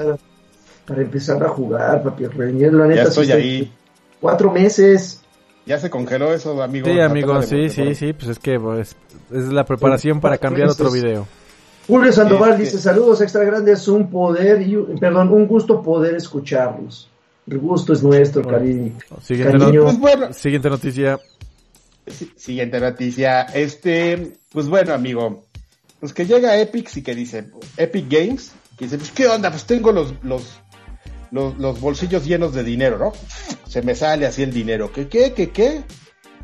[0.86, 2.26] para empezar a jugar, papi.
[2.38, 3.74] La neta, ya estoy ahí.
[4.22, 5.25] Cuatro meses.
[5.66, 6.88] Ya se congeló eso, amigo.
[6.88, 8.96] Sí, amigo, sí, sí, sí, pues es que pues,
[9.32, 11.28] es la preparación para cambiar otro video.
[11.88, 17.10] Julio Sandoval dice, saludos extra grandes, un poder, y, perdón, un gusto poder escucharlos.
[17.48, 18.94] El gusto es nuestro, cariño.
[19.22, 19.58] Siguiente,
[20.00, 21.20] pues siguiente noticia.
[22.36, 23.44] Siguiente noticia.
[23.54, 25.46] Este, pues bueno, amigo.
[26.00, 29.66] Pues que llega Epic y que dice, Epic Games, que dice, pues qué onda, pues
[29.66, 30.60] tengo los, los,
[31.32, 33.14] los, bolsillos llenos de dinero, ¿no?
[33.68, 34.92] Se me sale así el dinero.
[34.92, 35.84] ¿Qué, qué, qué, qué?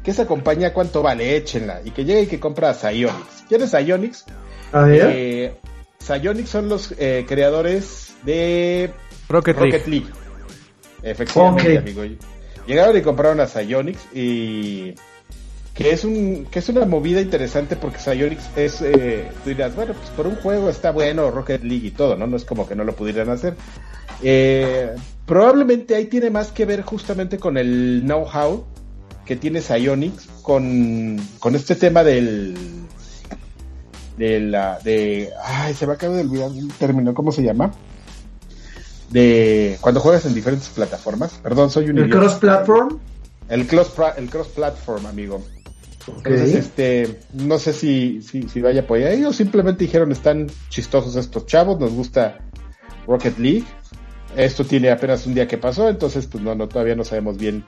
[0.04, 1.36] ¿Qué esa compañía cuánto vale?
[1.36, 1.82] Échenla.
[1.86, 3.46] Y que llegue y que compra a Psyonix.
[3.48, 4.26] ¿Quién es Psyonix?
[4.74, 5.54] Eh,
[6.00, 8.92] Psyonix son los eh, creadores de
[9.30, 10.08] Rocket, League.
[11.04, 12.04] Efectivamente, amigo.
[12.66, 14.96] Llegaron y compraron a Psyonix y
[15.74, 19.94] que es un que es una movida interesante porque Psyonix es eh, tú dirás bueno
[19.94, 22.76] pues por un juego está bueno Rocket League y todo no no es como que
[22.76, 23.56] no lo pudieran hacer
[24.24, 28.66] eh, probablemente ahí tiene más que ver justamente con el know-how
[29.26, 32.56] que tiene Psyonix con, con este tema del
[34.18, 37.72] de la de ay se me acaba de olvidar el término cómo se llama
[39.12, 41.34] de cuando juegas en diferentes plataformas.
[41.44, 43.00] Perdón, soy un ¿El cross platform?
[43.50, 45.44] El cross el cross platform, amigo.
[46.08, 51.16] Entonces, este, no sé si, si, si vaya por ahí o simplemente dijeron están chistosos
[51.16, 52.40] estos chavos, nos gusta
[53.06, 53.66] Rocket League.
[54.36, 57.66] Esto tiene apenas un día que pasó, entonces pues no, no todavía no sabemos bien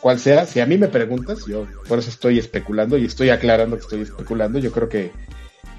[0.00, 0.46] cuál sea.
[0.46, 4.02] Si a mí me preguntas, yo por eso estoy especulando y estoy aclarando que estoy
[4.02, 5.12] especulando, yo creo que,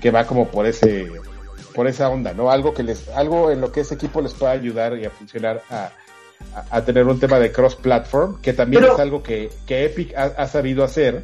[0.02, 1.12] que va como por ese
[1.74, 2.52] por esa onda, ¿no?
[2.52, 5.62] Algo que les, algo en lo que ese equipo les pueda ayudar y a funcionar
[5.70, 5.90] a,
[6.70, 10.84] a, tener un tema de cross-platform, que también es algo que, que Epic ha, sabido
[10.84, 11.22] hacer.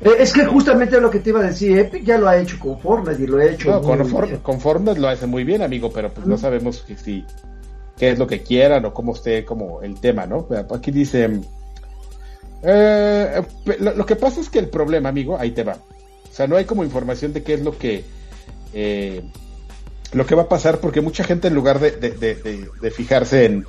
[0.00, 2.58] Eh, es que justamente lo que te iba a decir, Epic ya lo ha hecho
[2.58, 3.70] con Fortnite y lo ha hecho.
[3.70, 3.82] No,
[4.42, 7.24] con, Fortnite lo hace muy bien, amigo, pero pues no sabemos que si
[7.96, 10.46] qué es lo que quieran o cómo esté como el tema, ¿no?
[10.74, 11.40] Aquí dice,
[12.62, 13.42] eh,
[13.78, 15.74] lo, lo, que pasa es que el problema, amigo, ahí te va.
[15.74, 18.04] O sea, no hay como información de qué es lo que
[18.74, 19.22] eh,
[20.12, 23.64] lo que va a pasar, porque mucha gente en lugar de, fijarse en,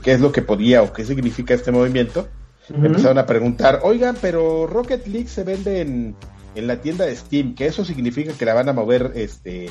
[0.00, 2.28] qué es lo que podía o qué significa este movimiento,
[2.72, 6.14] empezaron a preguntar, oigan, pero Rocket League se vende en,
[6.54, 9.70] la tienda de Steam, que eso significa que la van a mover este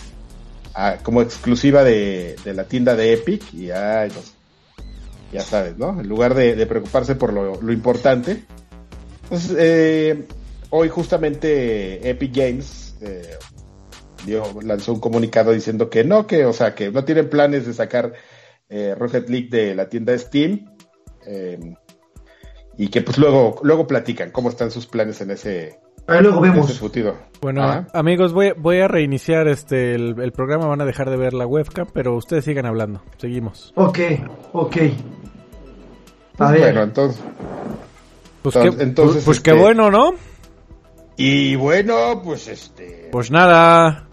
[1.03, 4.33] como exclusiva de, la tienda de Epic, y pues,
[5.31, 5.99] ya sabes, ¿no?
[5.99, 8.43] En lugar de, preocuparse por lo, importante.
[9.23, 10.27] Entonces, eh,
[10.69, 13.37] hoy justamente Epic Games eh,
[14.63, 18.13] lanzó un comunicado diciendo que no, que, o sea, que no tienen planes de sacar
[18.69, 20.65] eh, Rocket League de la tienda de Steam.
[22.79, 26.82] Y que pues luego, luego platican cómo están sus planes en ese, Ahí luego vemos.
[27.41, 30.65] Bueno, amigos, voy, voy a reiniciar este el, programa.
[30.67, 33.02] Van a dejar de ver la webcam, pero ustedes sigan hablando.
[33.17, 33.74] Seguimos.
[33.76, 34.00] Ok,
[34.54, 34.78] ok.
[36.39, 36.62] A ver.
[36.62, 37.22] Bueno, entonces.
[38.41, 40.13] Pues, entonces, pues, pues qué este, bueno, ¿no?
[41.17, 43.10] Y bueno, pues este.
[43.12, 44.07] Pues nada.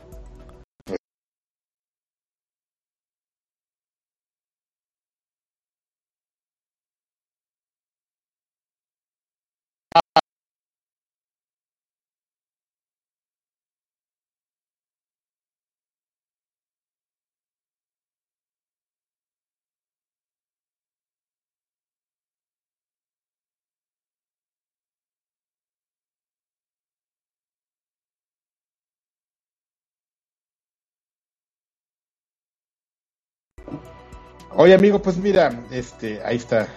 [34.57, 36.69] Oye, amigo, pues mira, este, ahí está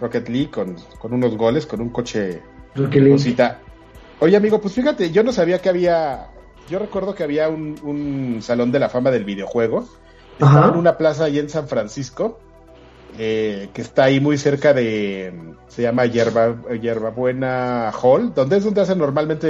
[0.00, 2.42] Rocket League con, unos goles, con un coche
[2.74, 3.60] cosita.
[4.20, 6.28] Oye, amigo, pues fíjate, yo no sabía que había.
[6.68, 9.88] Yo recuerdo que había un, salón de la fama del videojuego.
[10.32, 12.38] Estaba en una plaza ahí en San Francisco,
[13.18, 15.32] eh, que está ahí muy cerca de.
[15.68, 19.48] Se llama Yerba, Buena Hall, donde es donde hacen normalmente.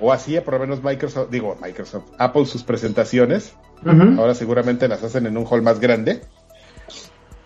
[0.00, 3.54] O hacía por lo menos Microsoft, digo Microsoft, Apple sus presentaciones.
[3.84, 6.22] Ahora seguramente las hacen en un hall más grande.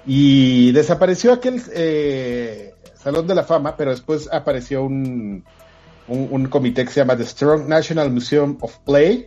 [0.07, 5.45] Y desapareció aquel eh, Salón de la Fama, pero después apareció un,
[6.09, 9.27] un, comité que se llama The Strong National Museum of Play,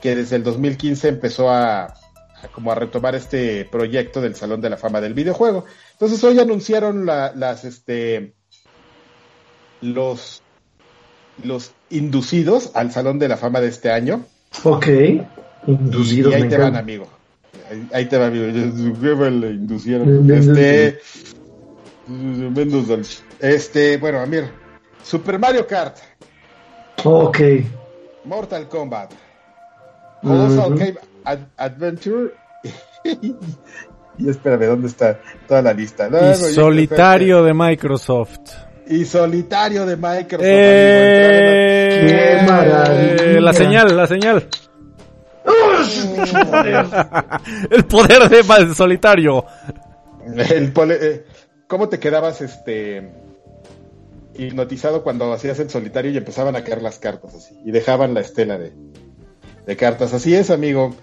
[0.00, 1.94] que desde el 2015 empezó a,
[2.52, 5.64] como a retomar este proyecto del Salón de la Fama del videojuego.
[5.92, 8.34] Entonces hoy anunciaron las este
[9.80, 10.42] los
[11.44, 14.24] los inducidos al Salón de la Fama de este año.
[14.64, 14.86] Ok,
[15.66, 16.32] inducidos.
[16.32, 17.17] Y ahí te van, amigo.
[17.92, 18.46] Ahí, te va, amigo.
[18.46, 20.30] Le inducieron.
[20.30, 21.00] Este.
[23.40, 24.44] Este, bueno, Amir.
[25.02, 25.98] Super Mario Kart.
[27.04, 27.38] Ok.
[28.24, 29.12] Mortal Kombat.
[30.22, 30.98] Colossal Cave
[31.56, 32.32] Adventure.
[34.18, 36.08] y espérame, ¿dónde está toda la lista?
[36.34, 38.40] solitario de Microsoft.
[38.88, 40.40] Y solitario de Microsoft.
[40.40, 43.40] ¡Qué maravilla!
[43.40, 44.48] La señal, la señal.
[47.70, 49.44] el poder de solitario.
[50.26, 51.24] El eh,
[51.66, 53.10] ¿Cómo te quedabas este
[54.34, 57.58] hipnotizado cuando hacías el solitario y empezaban a caer las cartas así?
[57.64, 58.72] Y dejaban la estela de,
[59.66, 60.14] de cartas.
[60.14, 60.94] Así es, amigo.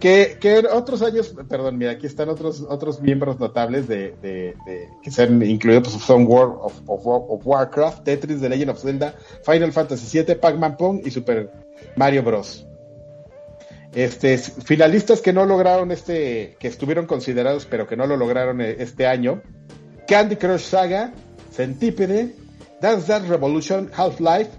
[0.00, 4.56] Que, que otros años, perdón, mira, aquí están otros otros miembros notables de, de,
[5.02, 9.14] que se han incluido, pues son World of, of, Warcraft, Tetris, The Legend of Zelda,
[9.44, 11.50] Final Fantasy VII, Pac-Man Pong y Super
[11.96, 12.66] Mario Bros.
[13.94, 18.76] Este, finalistas que no lograron este, que estuvieron considerados pero que no lo lograron eh,
[18.80, 19.40] este año,
[20.08, 21.12] Candy Crush Saga,
[21.52, 22.34] Centípede,
[22.80, 24.50] Dance Dance Revolution, Half-Life,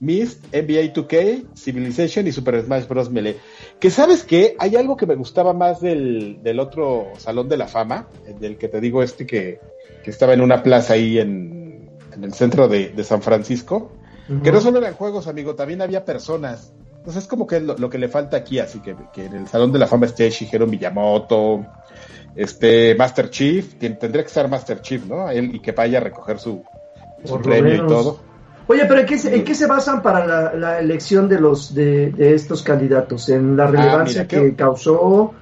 [0.00, 3.10] Myst, NBA 2K, Civilization y Super Smash Bros.
[3.10, 3.36] Melee.
[3.80, 7.66] Que sabes que hay algo que me gustaba más del, del, otro Salón de la
[7.66, 8.08] Fama,
[8.40, 9.60] del que te digo este que,
[10.02, 13.92] que estaba en una plaza ahí en, en el centro de, de San Francisco,
[14.44, 16.72] que no solo eran juegos, amigo, también había personas.
[17.08, 19.48] Entonces es como que lo, lo que le falta aquí, así que, que, en el
[19.48, 21.64] Salón de la Fama esté Shigeru Miyamoto,
[22.36, 25.30] este Master Chief, tendría que estar Master Chief, ¿no?
[25.30, 26.62] Él, y que vaya a recoger su,
[27.24, 28.20] su premio y todo.
[28.66, 32.12] Oye, pero ¿en qué, se, ¿en qué se basan para la, elección de los de,
[32.18, 33.30] estos candidatos?
[33.30, 35.32] ¿En la ah, relevancia que causó?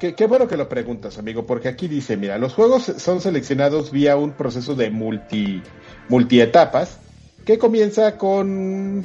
[0.00, 3.90] Qué, qué, bueno que lo preguntas, amigo, porque aquí dice, mira, los juegos son seleccionados
[3.90, 5.62] vía un proceso de multi,
[6.08, 6.98] multietapas
[7.44, 9.04] que comienza con,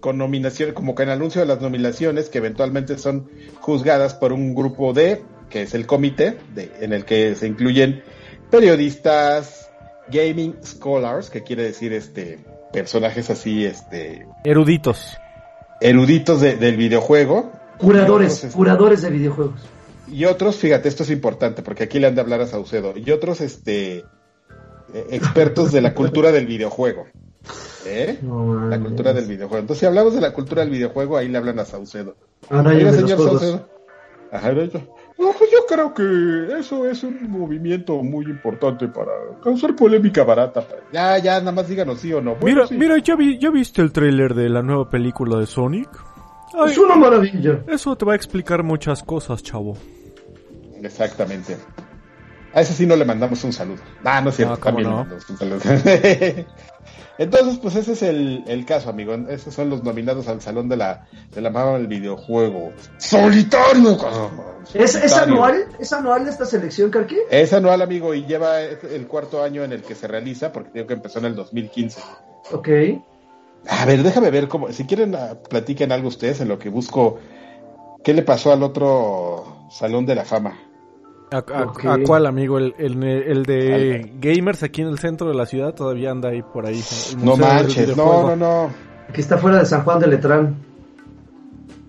[0.00, 4.54] con nominación, como que en anuncio de las nominaciones que eventualmente son juzgadas por un
[4.54, 8.02] grupo de, que es el comité, de, en el que se incluyen
[8.50, 9.70] periodistas,
[10.10, 12.38] gaming scholars, que quiere decir este
[12.72, 14.26] personajes así, este...
[14.44, 15.16] Eruditos.
[15.80, 17.52] Eruditos del videojuego.
[17.78, 19.60] Curadores, curadores de videojuegos.
[20.12, 22.94] Y otros, fíjate, esto es importante porque aquí le han de hablar a Saucedo.
[22.96, 27.06] Y otros, este, eh, expertos de la cultura del videojuego.
[27.86, 28.18] ¿Eh?
[28.22, 29.60] la cultura del videojuego.
[29.60, 32.16] Entonces, si hablamos de la cultura del videojuego, ahí le hablan a Saucedo.
[32.48, 33.68] Ah, no, señor Saucedo.
[34.32, 39.10] Ajá, no, pues yo creo que eso es un movimiento muy importante para
[39.42, 40.64] causar polémica barata.
[40.92, 42.36] Ya, ya, nada más díganos sí o no.
[42.42, 45.90] mira, mira, ¿ya, vi, ¿ya viste el tráiler de la nueva película de Sonic?
[46.66, 47.62] es una maravilla.
[47.68, 49.76] Eso te va a explicar muchas cosas, chavo.
[50.82, 51.56] Exactamente.
[52.54, 53.82] A ese sí no le mandamos un saludo.
[54.04, 55.06] Ah, no es cierto, también no?
[55.28, 55.60] un saludo.
[57.20, 59.12] Entonces, pues ese es el, caso, amigo.
[59.28, 62.72] Esos son los nominados al Salón de la, de la Mama del Videojuego.
[62.96, 63.98] ¡Solitario!
[64.72, 65.66] ¿Es, ¿Es, anual?
[65.78, 67.18] ¿Es anual esta selección, Carqui?
[67.30, 70.86] Es anual, amigo, y lleva el cuarto año en el que se realiza, porque creo
[70.86, 72.00] que empezó en el 2015.
[72.52, 72.68] Ok.
[73.68, 74.72] A ver, déjame ver cómo.
[74.72, 77.18] Si quieren, ah, platiquen algo ustedes en lo que busco.
[78.02, 80.69] ¿Qué le pasó al otro Salón de la Fama?
[81.30, 81.42] ¿A,
[82.04, 82.58] cuál, amigo?
[82.58, 86.66] ¿El, el, de gamers aquí en el centro de la ciudad todavía anda ahí por
[86.66, 86.82] ahí.
[87.22, 88.70] No manches, no, no, no.
[89.08, 90.56] Aquí está fuera de San Juan de Letrán.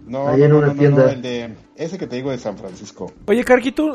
[0.06, 1.12] No, ahí en una tienda.
[1.12, 3.12] el de, ese que te digo de San Francisco.
[3.28, 3.92] Oye, Carquito,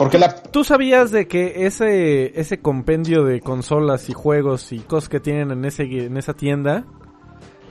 [0.51, 5.51] ¿tú sabías de que ese, ese compendio de consolas y juegos y cosas que tienen
[5.51, 6.85] en, ese, en esa tienda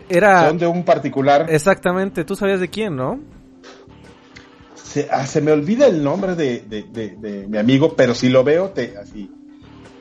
[0.08, 0.48] era...
[0.48, 1.48] Son de un particular.
[1.50, 3.20] Exactamente, tú sabías de quién, ¿no?
[5.12, 9.32] Ah, se, me olvida el nombre de, mi amigo, pero si lo veo, te, así.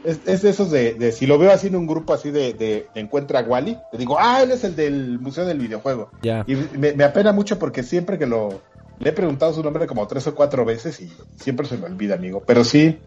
[0.05, 3.43] Es, de esos de, si lo veo así en un grupo así de, encuentra a
[3.43, 6.11] Wally, te digo, ah, él es el del Museo del Videojuego.
[6.47, 8.61] Y me, apena mucho porque siempre que lo,
[8.99, 12.15] le he preguntado su nombre como tres o cuatro veces y siempre se me olvida,
[12.15, 12.43] amigo.
[12.47, 12.99] Pero sí,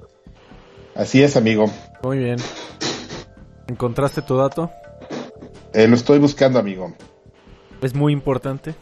[0.96, 1.72] así es, amigo.
[2.04, 2.38] Muy bien.
[3.68, 4.72] ¿Encontraste tu dato?
[5.74, 6.94] Eh, lo estoy buscando, amigo.
[7.82, 8.74] Es muy importante.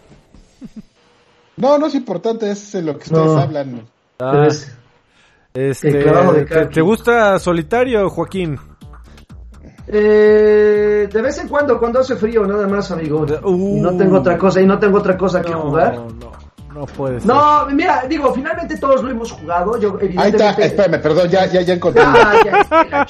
[1.58, 3.88] No, no es importante, es lo que ustedes hablan.
[4.20, 4.48] Ah,
[5.54, 6.04] este,
[6.74, 8.60] ¿te, gusta solitario, Joaquín?
[9.88, 13.26] Eh, de vez en cuando, cuando hace frío, nada más, amigo.
[13.48, 15.96] y no tengo otra cosa, y no tengo otra cosa que jugar.
[15.96, 16.32] No, no,
[16.74, 17.28] no puede ser.
[17.28, 19.80] No, mira, digo, finalmente todos lo hemos jugado.
[19.80, 20.44] Yo, evidentemente...
[20.44, 22.04] Ahí está, espérame, perdón, ya, ya, ya encontré.
[22.06, 23.06] Ah, ya,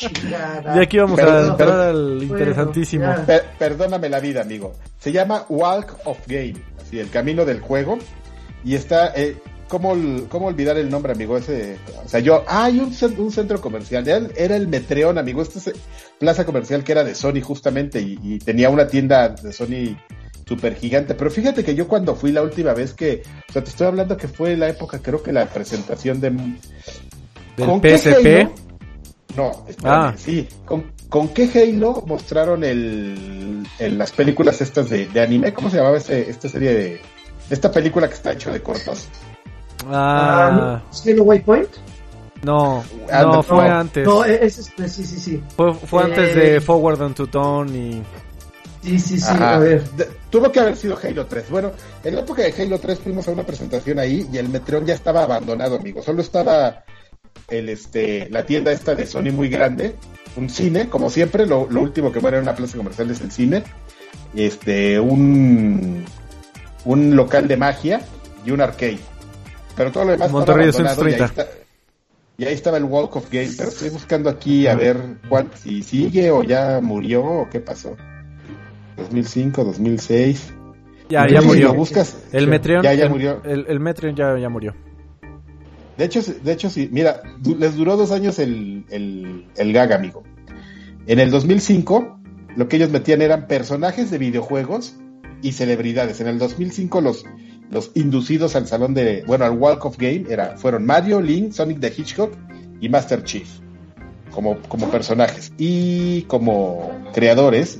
[0.75, 3.07] ya aquí vamos a entrar al interesantísimo.
[3.57, 4.73] perdóname la vida, amigo.
[4.99, 7.97] Se llama Walk of Game, así, el camino del juego.
[8.65, 9.37] Y está, eh,
[9.67, 9.95] ¿cómo,
[10.27, 11.37] ¿cómo, olvidar el nombre, amigo?
[11.37, 15.71] Ese, o sea, yo, hay un, un, centro comercial, era el Metreón, amigo, este es
[16.17, 19.95] plaza comercial que era de Sony justamente y, tenía una tienda de Sony
[20.47, 21.13] súper gigante.
[21.13, 24.17] Pero fíjate que yo cuando fui la última vez que, o sea, te estoy hablando
[24.17, 26.31] que fue la época, creo que la presentación de...
[27.55, 28.49] ¿Del PSP?
[29.37, 30.13] No, ah.
[30.17, 30.47] sí.
[30.65, 35.53] ¿Con, ¿Con, qué Halo mostraron el, las películas estas de, de anime?
[35.53, 37.01] ¿Cómo se llamaba esta serie de
[37.49, 39.07] esta película que está hecho de cortos.
[39.87, 40.81] Ah.
[41.05, 41.69] ¿Halo Waypoint?
[42.43, 44.05] No, no, fue antes.
[44.05, 45.43] No, es, este, sí, sí, sí.
[45.55, 48.03] Fue, antes de eh, Forward on to Tone y...
[48.83, 49.83] Sí, sí, sí, a ver.
[50.29, 51.49] tuvo que haber sido Halo 3.
[51.49, 51.71] Bueno,
[52.03, 54.93] en la época de Halo 3 fuimos a una presentación ahí y el Metreon ya
[54.93, 56.03] estaba abandonado, amigo.
[56.03, 56.83] Solo estaba
[57.47, 59.95] el, este, la tienda esta de Sony muy grande,
[60.35, 63.63] un cine, como siempre, lo, último que muere en una plaza comercial es el cine,
[64.35, 66.05] este, un,
[66.85, 68.01] un local de magia
[68.45, 68.99] y un arcade.
[69.75, 71.45] Pero todo lo demás Monterrey estaba abandonado
[72.37, 74.97] y ahí, estaba el Walk of Game, pero estoy buscando aquí a ver
[75.29, 77.95] cuál, si sigue o ya murió o qué pasó.
[78.97, 80.53] 2005, 2006.
[81.07, 81.73] Ya, ya murió.
[81.73, 83.41] buscas, el Metreon ya, ya murió.
[83.45, 84.75] El, el Metreon ya, ya murió.
[85.97, 87.21] De hecho, de hecho sí, mira,
[87.57, 90.23] les duró dos años el, el, el gag, amigo.
[91.07, 92.19] En el 2005,
[92.57, 94.97] lo que ellos metían eran personajes de videojuegos
[95.41, 96.21] y celebridades.
[96.21, 97.25] En el 2005 los,
[97.69, 101.79] los inducidos al salón de, bueno, al Walk of Game era, fueron Mario, Link, Sonic
[101.79, 102.33] the Hitchcock
[102.81, 103.47] y Master Chief
[104.35, 105.51] como, como personajes.
[105.57, 107.79] Y como creadores,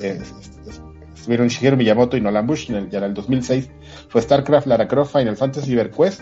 [1.13, 3.69] estuvieron Shigeru Miyamoto y Nolan Bush, en el, ya en el 2006
[4.09, 6.21] fue StarCraft, Lara Croft, Final Fantasy, EverQuest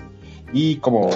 [0.51, 1.09] y como,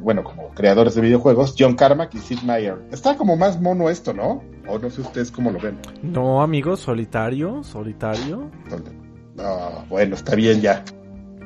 [0.00, 2.78] bueno, como creadores de videojuegos, John Carmack y Sid Meier.
[2.92, 4.42] Está como más mono esto, ¿no?
[4.68, 5.78] O no sé ustedes cómo lo ven.
[6.02, 8.50] No, amigo, solitario, solitario.
[9.42, 10.84] No, bueno, está bien ya.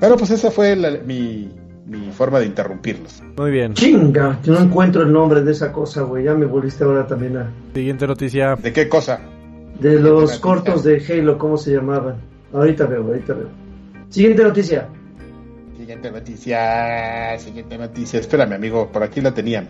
[0.00, 0.74] Pero pues esa fue
[1.04, 1.50] mi,
[1.86, 3.22] mi forma de interrumpirlos.
[3.36, 3.74] Muy bien.
[3.74, 6.24] Chinga, que no encuentro el nombre de esa cosa, güey.
[6.24, 7.50] Ya me volviste ahora también a...
[7.72, 8.56] Siguiente noticia.
[8.56, 9.20] ¿De qué cosa?
[9.80, 12.16] De los cortos de Halo, ¿cómo se llamaban?
[12.52, 13.48] Ahorita veo, ahorita veo.
[14.08, 14.88] Siguiente noticia.
[15.76, 18.20] Siguiente noticia, siguiente noticia.
[18.20, 19.68] Espérame, amigo, por aquí la tenían.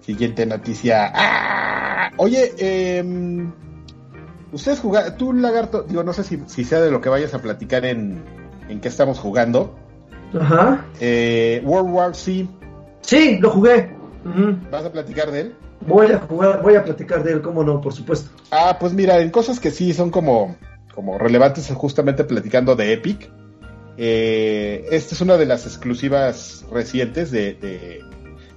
[0.00, 1.12] Siguiente noticia.
[1.12, 2.10] ¡Ah!
[2.16, 3.04] Oye, eh,
[4.52, 7.84] ustedes jugaron, tú lagarto, digo, no sé si, sea de lo que vayas a platicar
[7.84, 8.22] en,
[8.68, 9.76] en qué estamos jugando.
[10.38, 10.84] Ajá.
[11.00, 12.46] Eh, World War C.
[13.00, 13.96] Sí, lo jugué.
[14.70, 15.54] ¿Vas a platicar de él?
[15.86, 18.30] Voy a jugar, voy a platicar de él, cómo no, por supuesto.
[18.50, 20.56] Ah, pues mira, en cosas que sí son como,
[20.94, 23.30] como relevantes, justamente platicando de Epic.
[23.96, 28.02] Eh, esta es una de las exclusivas recientes de,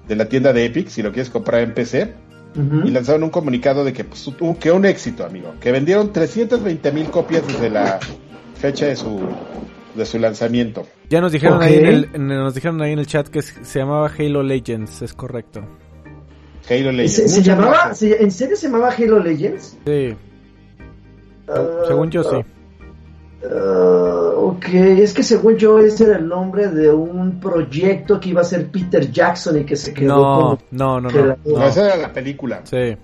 [0.07, 2.13] la tienda de Epic, si lo quieres comprar en PC.
[2.53, 4.29] Y lanzaron un comunicado de que, pues,
[4.59, 5.53] que un éxito, amigo.
[5.61, 7.99] Que vendieron 320 mil copias desde la
[8.55, 9.21] fecha de su,
[9.95, 10.85] de su lanzamiento.
[11.09, 14.11] Ya nos dijeron, ahí en el, nos dijeron ahí en el chat que se llamaba
[14.17, 15.61] Halo Legends, es correcto.
[16.69, 17.33] Halo Legends.
[17.33, 19.77] ¿Se, llamaba, ¿En serio se llamaba Halo Legends?
[19.85, 20.15] Sí.
[21.47, 22.37] Ah, Según yo, sí.
[23.43, 28.41] Uh, ok, es que según yo ese era el nombre de un proyecto que iba
[28.41, 30.59] a ser Peter Jackson y que se quedó no, como...
[30.69, 31.65] No, no, no, no.
[31.65, 32.61] esa era la película.
[32.65, 32.95] Sí.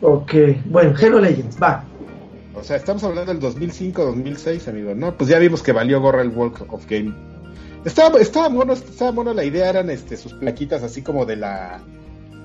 [0.00, 0.32] Ok,
[0.66, 1.84] bueno, Halo Legends, va.
[2.54, 5.16] O sea, estamos hablando del 2005-2006, amigo, ¿no?
[5.16, 7.12] Pues ya vimos que valió gorra el World of Game.
[7.84, 11.80] Estaba, estaba mono, estaba mono, la idea eran este, sus plaquitas así como de la...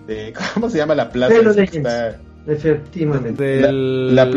[0.08, 1.36] De, ¿Cómo se llama la plaza?
[1.36, 2.18] Halo Legends,
[2.48, 3.62] efectivamente.
[3.62, 4.28] La,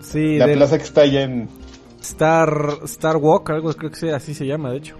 [0.00, 1.48] sí, la plaza que está allá en
[2.06, 4.96] Star, Star Walk, algo creo que así se llama, de hecho.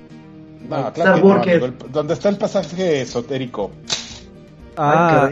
[0.69, 3.71] No, claro Star donde está el pasaje esotérico.
[4.77, 5.31] Ah,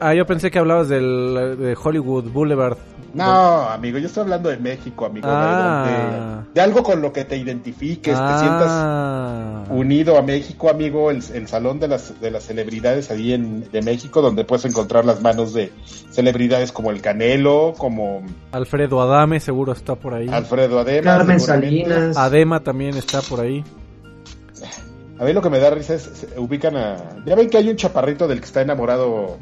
[0.00, 2.76] ah, yo pensé que hablabas del, de Hollywood Boulevard.
[3.14, 5.26] No, amigo, yo estoy hablando de México, amigo.
[5.30, 6.42] Ah.
[6.52, 9.23] De, algo con lo que te identifiques, te sientas ah.
[9.70, 11.10] Unido a México, amigo.
[11.10, 15.20] El, salón de las, de las celebridades ahí en, de México, donde puedes encontrar las
[15.20, 15.72] manos de
[16.10, 18.22] celebridades como el Canelo, como...
[18.52, 20.28] Alfredo Adame seguro está por ahí.
[20.28, 21.18] Alfredo Adema.
[21.18, 22.16] Carmen Salinas.
[22.16, 23.64] Adema también está por ahí.
[25.18, 26.96] A mí lo que me da risa es, se ubican a...
[27.24, 29.38] Ya ven que hay un chaparrito del que está enamorado...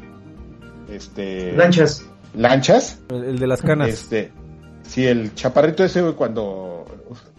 [0.89, 1.53] Este...
[1.53, 2.05] Lanchas
[2.35, 2.99] lanchas.
[3.09, 3.89] El, de las canas.
[3.89, 4.31] Este,
[4.83, 6.85] sí, el chaparrito ese cuando,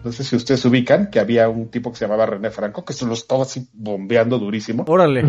[0.05, 2.92] no sé si ustedes ubican, que había un tipo que se llamaba René Franco, que
[2.92, 4.84] se lo estaba así bombeando durísimo.
[4.86, 5.24] Órale.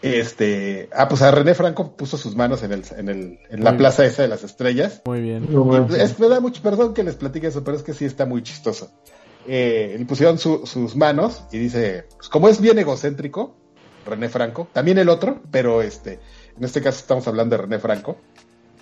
[0.00, 3.76] Este, ah, pues a René Franco puso sus manos en el, en el, en la
[3.76, 5.02] plaza esa de las estrellas.
[5.04, 5.46] Muy bien.
[5.48, 8.90] me da mucho perdón que les platique eso, pero es que sí está muy chistoso.
[9.46, 13.54] Eh, le pusieron sus manos y dice, pues como es bien egocéntrico,
[14.06, 16.18] René Franco, también el otro, pero este,
[16.56, 18.16] en este caso estamos hablando de René Franco,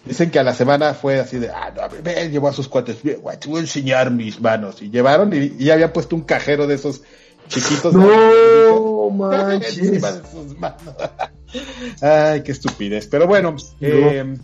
[0.05, 2.99] dicen que a la semana fue así de, ah, no, ven, llevó a sus cuates,
[3.03, 4.83] te voy a enseñar mis manos.
[4.83, 7.03] Y llevaron y, ya había puesto un cajero de esos
[7.49, 7.95] chiquitos.
[7.95, 10.03] No, manches.
[12.01, 13.07] Ay, qué estupidez.
[13.09, 14.37] Pero bueno, eh,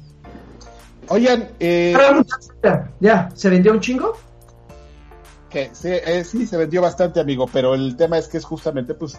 [1.08, 1.94] oigan, eh,
[3.00, 4.16] ya, ¿se vendió un chingo?
[5.48, 8.94] Que sí, eh, sí, se vendió bastante, amigo, pero el tema es que es justamente,
[8.94, 9.18] pues,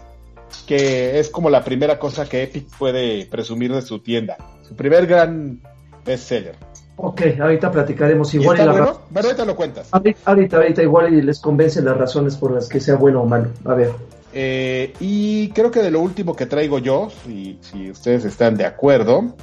[0.65, 4.37] que es como la primera cosa que Epic puede presumir de su tienda.
[4.67, 5.61] Su primer gran
[6.07, 6.55] bestseller.
[6.99, 8.59] Ok, ahorita platicaremos igual.
[8.59, 9.01] ¿Y bueno?
[9.13, 9.89] ahorita lo cuentas.
[9.91, 13.51] Ahorita, ahorita, igual y les convencen las razones por las que sea bueno o malo.
[13.65, 13.91] A ver.
[14.33, 18.65] Eh, y creo que de lo último que traigo yo, si, si ustedes están de
[18.65, 19.35] acuerdo,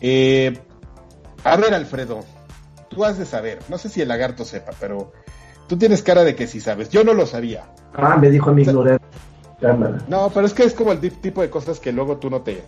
[0.00, 0.58] eh,
[1.44, 2.20] a ver Alfredo,
[2.88, 5.12] tú has de saber, no sé si el lagarto sepa, pero
[5.68, 7.64] tú tienes cara de que sí sabes, yo no lo sabía.
[7.94, 11.78] Ah, me dijo a mi No, pero es que es como el tipo de cosas
[11.80, 12.62] que luego tú no te,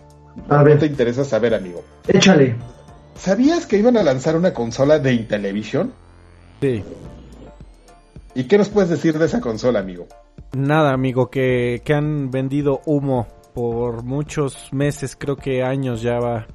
[0.49, 1.83] no te interesa saber, amigo.
[2.07, 2.55] Échale.
[3.19, 5.93] ¿Sabías que iban a lanzar una consola de Intellivision?
[6.61, 6.83] Sí.
[8.35, 10.07] ¿Y qué nos puedes decir de esa consola, amigo?
[10.53, 16.47] Nada, amigo, que, que han vendido humo por muchos meses, creo que años ya va.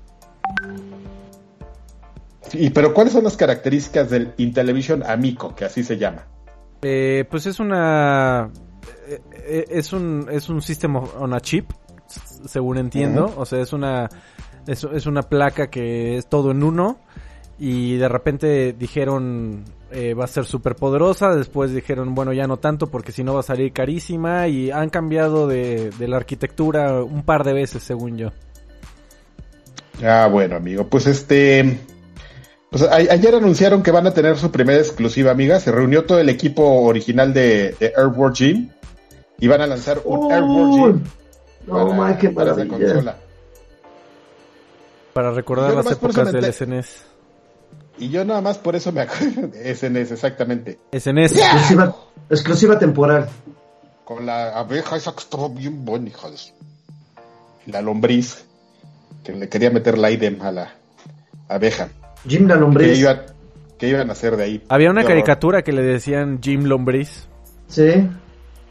[2.52, 6.26] ¿Y pero cuáles son las características del Intellivision Amico, que así se llama?
[6.82, 8.50] Eh, pues es una
[9.08, 11.70] eh, eh, es un es un sistema on a chip,
[12.46, 14.08] según entiendo, o sea, es una
[14.66, 16.98] es, es, una placa que es todo en uno
[17.58, 22.58] y de repente dijeron eh, va a ser súper poderosa, después dijeron bueno ya no
[22.58, 27.02] tanto porque si no va a salir carísima y han cambiado de, de la arquitectura
[27.02, 28.30] un par de veces según yo.
[30.02, 31.78] Ah, bueno amigo, pues este
[32.72, 35.60] pues ayer anunciaron que van a tener su primera exclusiva, amiga.
[35.60, 38.70] Se reunió todo el equipo original de, de Airborne Gym
[39.38, 41.04] y van a lanzar un Airborne Gym.
[41.66, 43.16] No, qué maravilla.
[45.12, 47.02] Para recordar las épocas del SNES.
[47.98, 50.78] Y yo nada más por eso me acuerdo de SNES, exactamente.
[50.92, 51.36] SNES.
[51.36, 51.96] Exclusiva,
[52.30, 53.28] exclusiva temporal.
[54.04, 56.36] Con la abeja esa que estaba bien buena, hija de
[57.66, 58.44] La lombriz.
[59.22, 60.74] Que le quería meter la idem a la
[61.48, 61.88] abeja.
[62.26, 62.98] Jim la lombriz.
[63.78, 64.62] ¿Qué iban, a hacer de ahí?
[64.68, 67.26] Había una caricatura que le decían Jim Lombriz.
[67.66, 68.08] Sí.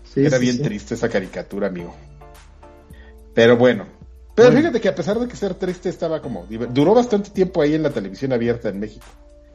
[0.06, 1.94] sí Era bien triste esa caricatura, amigo.
[3.34, 3.88] Pero bueno,
[4.44, 6.46] pero fíjate que a pesar de que ser triste estaba como...
[6.46, 9.06] Duró bastante tiempo ahí en la televisión abierta en México.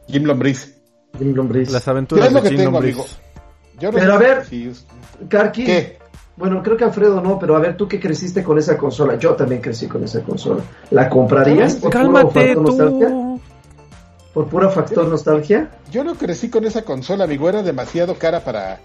[0.07, 0.77] Jim Lombriz.
[1.17, 1.71] Jim Lombriz.
[1.71, 3.17] Las aventuras de Jim Lombriz.
[3.79, 4.43] pero a ver,
[5.29, 5.97] Karki, ¿Qué?
[6.35, 9.33] Bueno, creo que Alfredo no, pero a ver, tú que creciste con esa consola, yo
[9.35, 10.61] también crecí con esa consola.
[10.91, 11.77] ¿La comprarías?
[11.77, 12.61] Por Cálmate tú.
[12.61, 13.09] Nostalgia?
[14.37, 15.71] ¿Por puro factor nostalgia?
[15.91, 18.79] Yo no crecí con esa consola, amigo, era demasiado cara para,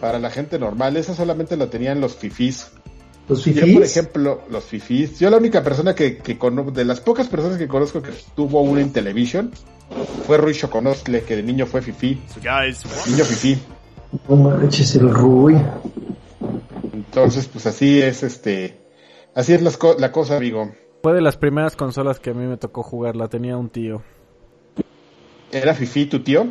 [0.00, 0.96] para la gente normal.
[0.96, 2.72] Esa solamente la tenían los fifís.
[3.28, 3.64] ¿Los fifís?
[3.64, 5.18] Yo, por ejemplo, los fifís.
[5.18, 6.38] Yo la única persona que, que
[6.72, 9.52] de las pocas personas que conozco que tuvo una en televisión
[10.26, 12.20] fue Rui Choconostle, que de niño fue fifí.
[12.36, 13.58] Niño fifí.
[14.28, 15.56] No manches, el Rui.
[16.92, 18.80] Entonces, pues así es este...
[19.34, 20.72] Así es la cosa, amigo.
[21.02, 24.02] Fue de las primeras consolas que a mí me tocó jugar, la tenía un tío.
[25.52, 26.46] ¿Era Fifi tu tío?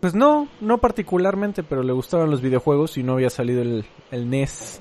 [0.00, 4.28] Pues no, no particularmente, pero le gustaban los videojuegos y no había salido el, el
[4.28, 4.80] NES.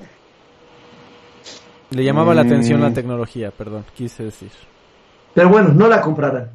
[1.95, 2.93] Le llamaba la atención la mm.
[2.93, 4.51] tecnología, perdón, quise decir.
[5.33, 6.51] Pero bueno, no la comprarán.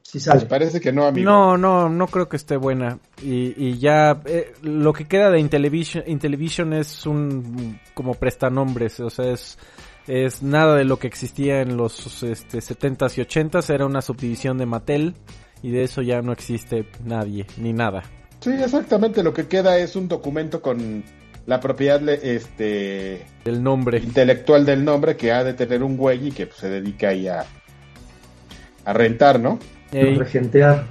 [0.00, 0.40] Si sale.
[0.40, 1.30] Pues parece que no, amigo.
[1.30, 2.98] No, no, no creo que esté buena.
[3.22, 9.10] Y, y ya, eh, lo que queda de Intellivision, Intellivision es un, como prestanombres, o
[9.10, 9.58] sea, es,
[10.06, 14.56] es nada de lo que existía en los este, 70s y 80s, era una subdivisión
[14.56, 15.14] de Mattel
[15.62, 18.02] y de eso ya no existe nadie, ni nada.
[18.40, 21.04] Sí, exactamente, lo que queda es un documento con
[21.46, 26.32] la propiedad este del nombre intelectual del nombre que ha de tener un güey y
[26.32, 27.44] que pues, se dedica ahí a,
[28.84, 29.58] a rentar, ¿no?
[29.92, 30.86] A regentear.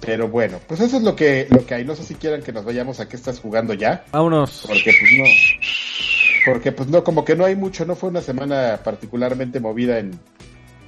[0.00, 1.84] Pero bueno, pues eso es lo que, lo que hay.
[1.84, 4.04] No sé si quieran que nos vayamos a qué estás jugando ya.
[4.12, 4.64] Vámonos.
[4.66, 6.52] Porque pues no.
[6.52, 10.18] Porque pues no, como que no hay mucho, no fue una semana particularmente movida en,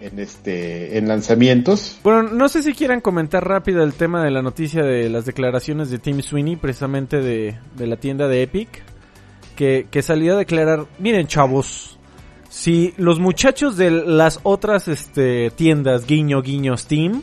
[0.01, 1.99] en este en lanzamientos.
[2.03, 5.91] Bueno, no sé si quieran comentar rápido el tema de la noticia de las declaraciones
[5.91, 8.83] de Tim Sweeney, precisamente de, la tienda de Epic,
[9.57, 11.99] que, que salió a declarar, miren chavos,
[12.49, 17.23] si los muchachos de las otras este, tiendas, guiño, guiño, Steam,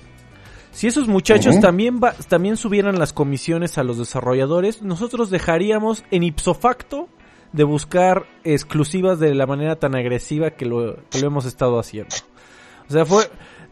[0.72, 2.00] si esos muchachos también,
[2.30, 7.10] también subieran las comisiones a los desarrolladores, nosotros dejaríamos en ipso facto
[7.52, 12.16] de buscar exclusivas de la manera tan agresiva que lo, que lo hemos estado haciendo.
[12.90, 13.24] O sea, fue.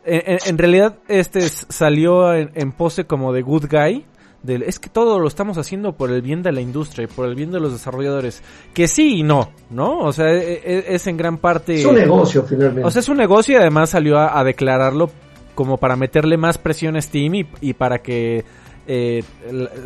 [0.07, 4.05] En, realidad, este salió en, pose como de good guy.
[4.43, 7.27] Del, es que todo lo estamos haciendo por el bien de la industria y por
[7.27, 8.43] el bien de los desarrolladores.
[8.75, 10.01] Que sí y no, ¿no?
[10.01, 11.79] O sea, e, e, es, en gran parte.
[11.79, 12.83] Es un negocio, finalmente.
[12.83, 15.09] O sea, es un negocio y además salió a, declararlo
[15.55, 18.45] como para meterle más presión a Steam y, para que
[18.85, 19.23] eh,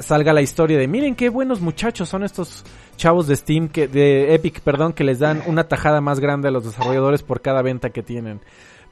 [0.02, 2.66] salga la historia de miren qué buenos muchachos son estos
[2.98, 6.52] chavos de Steam que de Epic, perdón, que les dan una tajada más grande a
[6.52, 8.42] los desarrolladores por cada venta que tienen.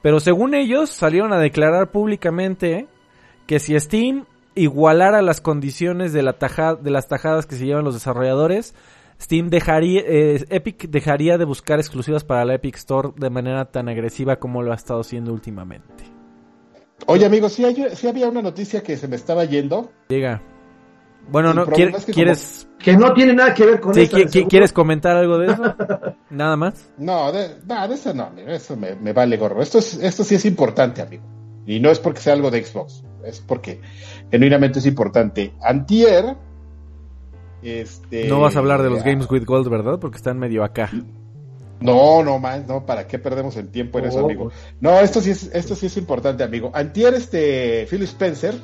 [0.02, 2.86] Pero según ellos salieron a declarar públicamente
[3.46, 6.36] que si Steam igualara las condiciones de, la
[6.80, 8.74] de las tajadas que se llevan los desarrolladores,
[9.20, 13.88] Steam dejaría, eh, Epic dejaría de buscar exclusivas para la Epic Store de manera tan
[13.88, 16.04] agresiva como lo ha estado haciendo últimamente.
[17.06, 17.64] Oye, amigo, sí,
[18.06, 19.90] había una noticia que se me estaba yendo.
[20.08, 20.42] Diga.
[21.30, 24.16] Bueno, no, ¿quieres, Que no tiene nada que ver con eso.
[24.48, 25.62] ¿Quieres comentar algo de eso?
[26.30, 26.90] ¿Nada más?
[26.96, 27.56] No, de,
[27.92, 29.60] eso no, eso me, vale gorro.
[29.62, 31.24] Esto, es, esto sí es importante, amigo.
[31.66, 33.80] Y no es porque sea algo de Xbox, es porque
[34.30, 35.52] genuinamente es importante.
[35.60, 36.36] Antier,
[37.62, 38.26] este...
[38.26, 39.98] No vas a hablar de los Games with Gold, ¿verdad?
[39.98, 40.90] Porque están medio acá.
[41.80, 44.50] No, no más, no, ¿para qué perdemos el tiempo en eso, amigo?
[44.80, 46.70] No, esto sí es, esto sí es importante, amigo.
[46.74, 48.54] Antier, este, Phil Spencer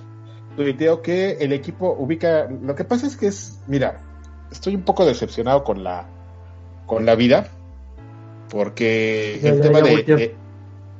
[0.57, 2.48] tuiteo que el equipo ubica.
[2.48, 4.00] Lo que pasa es que es, mira,
[4.50, 6.07] estoy un poco decepcionado con la,
[6.86, 7.48] con la vida,
[8.50, 10.34] porque el tema de,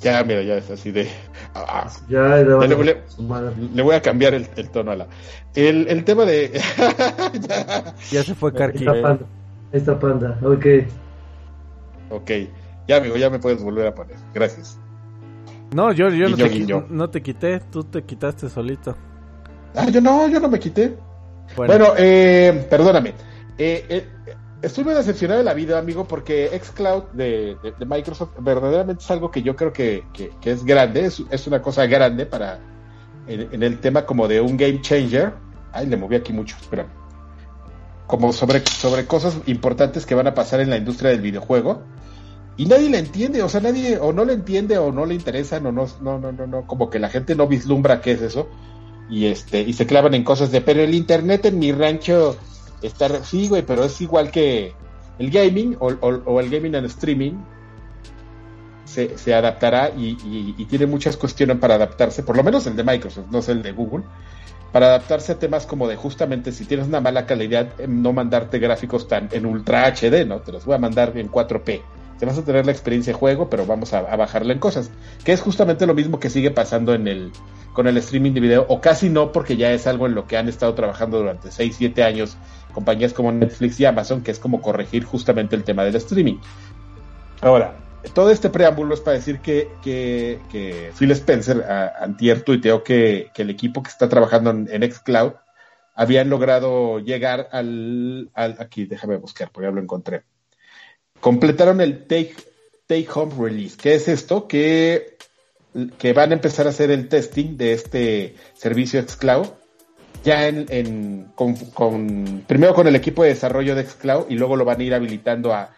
[0.01, 1.09] ya, mira, ya es así de.
[1.55, 5.07] Ah, ya, le, voy a cambiar el, tono a la.
[5.55, 6.51] El, el tema de.
[8.11, 8.85] ya, se fue Karki.
[9.73, 10.67] Esta panda, ok.
[12.11, 12.31] Ok,
[12.87, 14.17] ya amigo, ya me puedes volver a poner.
[14.35, 14.79] Gracias.
[15.75, 18.97] No, yo, yo no, te, no, te, quité, tú te quitaste solito.
[19.75, 20.97] Ah, yo no, yo no me quité.
[21.57, 23.15] Bueno, eh, perdóname.
[23.59, 24.07] Eh, eh,
[24.63, 29.31] estoy muy decepcionado de la vida, amigo, porque xCloud de, de, Microsoft verdaderamente es algo
[29.31, 32.61] que yo creo que, que, es grande, es, es, una cosa grande para
[33.27, 35.35] en, el tema como de un game changer.
[35.73, 36.89] Ay, le moví aquí mucho, espérame.
[38.07, 41.83] Como sobre, sobre cosas importantes que van a pasar en la industria del videojuego.
[42.57, 45.59] Y nadie le entiende, o sea, nadie o no le entiende o no le interesa,
[45.59, 48.49] no, no, no, no, no, no, como que la gente no vislumbra qué es eso.
[49.11, 52.37] Y este, y se clavan en cosas de, pero el internet en mi rancho
[52.83, 54.73] estar, sí, güey, pero es igual que
[55.19, 57.33] el gaming o, el gaming en streaming
[58.85, 63.27] se, se adaptará y, tiene muchas cuestiones para adaptarse, por lo menos el de Microsoft,
[63.31, 64.05] no es el de Google,
[64.73, 69.07] para adaptarse a temas como de justamente si tienes una mala calidad, no mandarte gráficos
[69.07, 70.41] tan en Ultra HD, ¿no?
[70.41, 71.81] Te los voy a mandar en 4P.
[72.25, 74.91] Te vas a tener la experiencia de juego, pero vamos a, a bajarle en cosas.
[75.27, 77.33] Que es justamente lo mismo que sigue pasando en el,
[77.75, 80.39] con el streaming de video, o casi no, porque ya es algo en lo que
[80.39, 82.39] han estado trabajando durante 6, 7 años
[82.73, 86.39] compañías como Netflix y Amazon, que es como corregir justamente el tema del streaming.
[87.43, 87.77] Ahora,
[88.15, 93.43] todo este preámbulo es para decir que, que, Phil Spencer, a, antier, tuiteó que, que,
[93.43, 95.33] el equipo que está trabajando en, en Xcloud
[95.95, 100.25] habían logrado llegar al, Aquí, déjame buscar, porque ya lo encontré.
[101.25, 102.35] Completaron el Take,
[102.87, 103.79] take Home Release.
[103.81, 104.47] ¿Qué es esto?
[104.47, 105.17] Que
[105.97, 109.47] que van a empezar a hacer el testing de este servicio xCloud
[110.23, 114.83] ya en, con, primero con el equipo de desarrollo de xCloud y luego lo van
[114.83, 115.71] a ir habilitando a,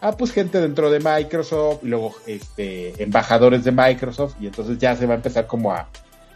[0.00, 5.04] a pues gente dentro de Microsoft luego este embajadores de Microsoft y entonces ya se
[5.04, 5.86] va a empezar como a,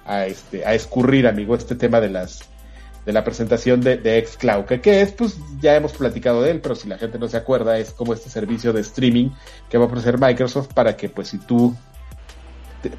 [0.05, 2.43] a este a escurrir amigo este tema de las
[3.09, 6.61] de la presentación de, de xCloud que qué es pues ya hemos platicado de él
[6.61, 9.31] pero si la gente no se acuerda es como este servicio de streaming
[9.71, 11.75] que va a ofrecer Microsoft para que pues si tú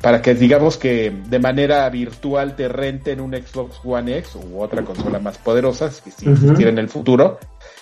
[0.01, 4.83] para que digamos que de manera virtual te renten un Xbox One X u otra
[4.83, 7.37] consola más poderosa, si existiera en el futuro,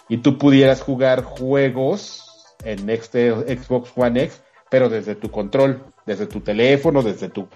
[0.09, 6.28] y tú pudieras jugar juegos en este Xbox One X, pero desde tu control, desde
[6.28, 7.47] tu teléfono, desde tu,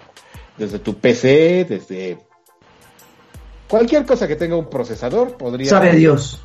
[0.58, 2.18] desde tu PC, desde
[3.72, 5.70] cualquier cosa que tenga un procesador, podría...
[5.70, 6.42] Sabe Dios.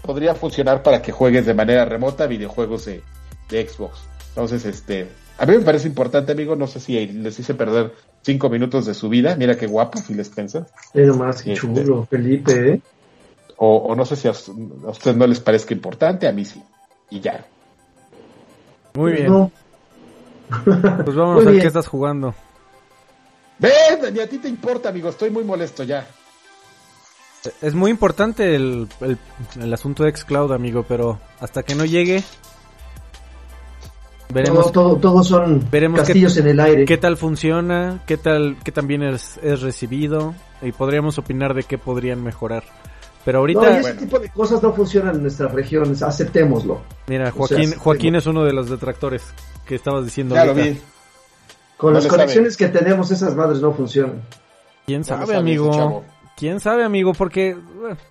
[0.00, 3.02] Podría funcionar para que juegues de manera remota videojuegos de,
[3.50, 3.98] de Xbox.
[4.28, 6.54] Entonces, este, a mí me parece importante, amigo.
[6.54, 9.34] No sé si les hice perder cinco minutos de su vida.
[9.34, 10.68] Mira qué guapo, si les piensa.
[10.92, 12.80] Pero más este, chulo, Felipe, ¿eh?
[13.56, 16.62] O, no sé si a, ustedes no les parezca importante, a mí sí.
[17.10, 17.44] Y ya.
[18.94, 19.50] Muy bien.
[20.48, 22.32] Pues vamos a ver qué estás jugando.
[23.58, 25.08] Ven, ni a ti te importa, amigo.
[25.08, 26.06] Estoy muy molesto ya.
[27.62, 29.18] Es muy importante el, el,
[29.60, 32.22] el asunto de Xcloud, amigo, pero hasta que no llegue,
[34.32, 35.60] Veremos, todos son
[35.94, 36.84] castillos en el aire.
[36.84, 38.02] ¿Qué tal funciona?
[38.06, 40.34] ¿Qué tal qué también es, es recibido?
[40.62, 42.64] Y podríamos opinar de qué podrían mejorar.
[43.24, 43.60] Pero ahorita...
[43.60, 46.80] No, ese tipo de cosas no funcionan en nuestras regiones, aceptémoslo.
[47.06, 49.22] Mira, Joaquín, Joaquín es uno de los detractores
[49.64, 50.36] que estabas diciendo.
[51.76, 54.22] Con las conexiones que tenemos, esas madres no funcionan.
[54.86, 56.04] ¿Quién sabe, amigo?
[56.36, 57.12] ¿Quién sabe, amigo?
[57.12, 57.56] Porque...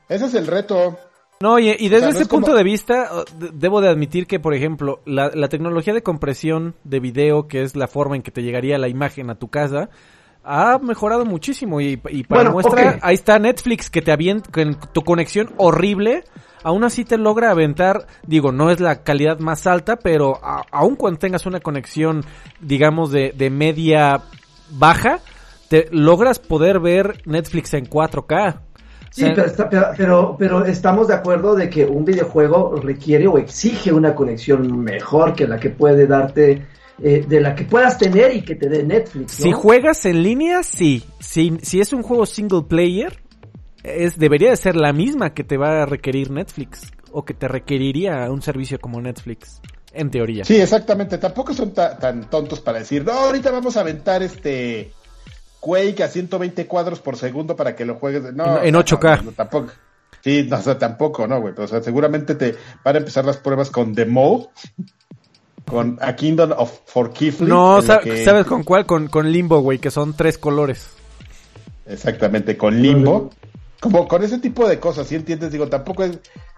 [0.09, 0.97] Ese es el reto.
[1.41, 3.09] No, y, desde ese punto de vista,
[3.53, 7.87] debo de admitir que, por ejemplo, la, tecnología de compresión de video, que es la
[7.87, 9.89] forma en que te llegaría la imagen a tu casa,
[10.43, 11.81] ha mejorado muchísimo.
[11.81, 16.23] Y, para muestra, ahí está Netflix, que te avienta con tu conexión horrible.
[16.63, 21.19] Aún así te logra aventar, digo, no es la calidad más alta, pero aún cuando
[21.19, 22.25] tengas una conexión,
[22.59, 24.23] digamos, de, de media
[24.71, 25.19] baja,
[25.69, 28.59] te logras poder ver Netflix en 4K.
[29.11, 29.25] Sí,
[29.97, 35.33] pero, pero, estamos de acuerdo de que un videojuego requiere o exige una conexión mejor
[35.33, 36.65] que la que puede darte,
[37.01, 39.31] eh, de la que puedas tener y que te dé Netflix.
[39.31, 41.05] Si juegas en línea, sí.
[41.21, 43.21] Si, si es un juego single player,
[43.83, 47.47] es debería de ser la misma que te va a requerir Netflix o que te
[47.47, 49.61] requeriría un servicio como Netflix.
[49.93, 50.43] En teoría.
[50.43, 51.17] Sí, exactamente.
[51.17, 54.91] Tampoco son tan tontos para decir, no, ahorita vamos a aventar este
[55.65, 58.31] Quake a 120 cuadros por segundo para que lo juegues.
[58.35, 59.33] No, en, 8K.
[59.35, 59.71] tampoco.
[60.21, 61.55] Sí, no, tampoco, no, güey.
[61.57, 64.49] O sea, seguramente te van a empezar las pruebas con The Mode,
[65.65, 68.85] con A Kingdom of For No, ¿sabes con cuál?
[68.85, 70.91] Con, con Limbo, güey, que son tres colores.
[71.87, 73.31] Exactamente, con Limbo.
[73.79, 75.51] Como con ese tipo de cosas, ¿sí entiendes?
[75.51, 76.11] Digo, tampoco es.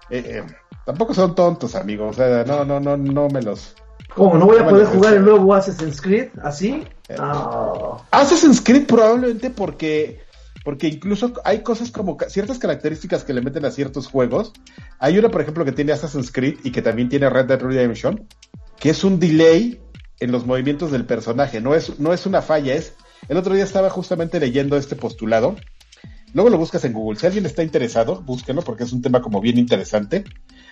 [0.09, 0.43] Eh, eh,
[0.85, 2.11] tampoco son tontos, amigos.
[2.11, 3.73] O sea, no, no, no, no me los.
[4.15, 4.37] ¿Cómo?
[4.37, 6.83] ¿No voy a poder jugar el nuevo Assassin's Creed así?
[7.09, 7.15] Eh,
[8.11, 10.25] Assassin's Creed probablemente porque
[10.67, 14.51] porque incluso hay cosas como ciertas características que le meten a ciertos juegos.
[14.99, 18.27] Hay uno, por ejemplo, que tiene Assassin's Creed y que también tiene Red Dead Redemption,
[18.77, 19.79] que es un delay
[20.19, 21.61] en los movimientos del personaje.
[21.61, 22.95] No es, no es una falla, es.
[23.29, 25.55] El otro día estaba justamente leyendo este postulado
[26.33, 27.17] Luego lo buscas en Google.
[27.19, 30.23] Si alguien está interesado, búsquenlo porque es un tema como bien interesante.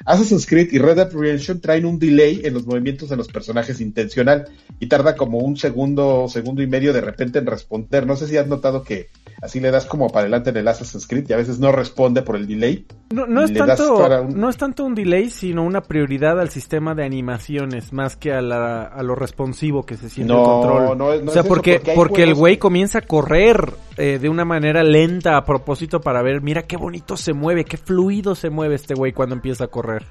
[0.05, 3.79] Assassin's Creed y Red Dead Redemption traen un delay en los movimientos de los personajes
[3.79, 4.49] intencional
[4.79, 8.05] y tarda como un segundo, segundo y medio de repente en responder.
[8.05, 9.07] No sé si has notado que
[9.41, 12.21] así le das como para adelante en el Assassin's Creed y a veces no responde
[12.21, 12.85] por el delay.
[13.11, 14.39] No, no, es, tanto, un...
[14.39, 18.41] no es tanto un delay, sino una prioridad al sistema de animaciones más que a,
[18.41, 20.97] la, a lo responsivo que se siente el control.
[20.97, 24.83] No, no o sea, porque, porque, el güey comienza a correr eh, de una manera
[24.83, 28.93] lenta a propósito para ver, mira qué bonito se mueve, qué fluido se mueve este
[28.93, 30.05] güey cuando empieza a correr.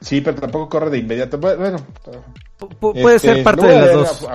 [0.00, 1.38] Sí, pero tampoco corre de inmediato.
[1.38, 1.78] Bueno,
[2.80, 4.28] puede ser este, parte de las dos.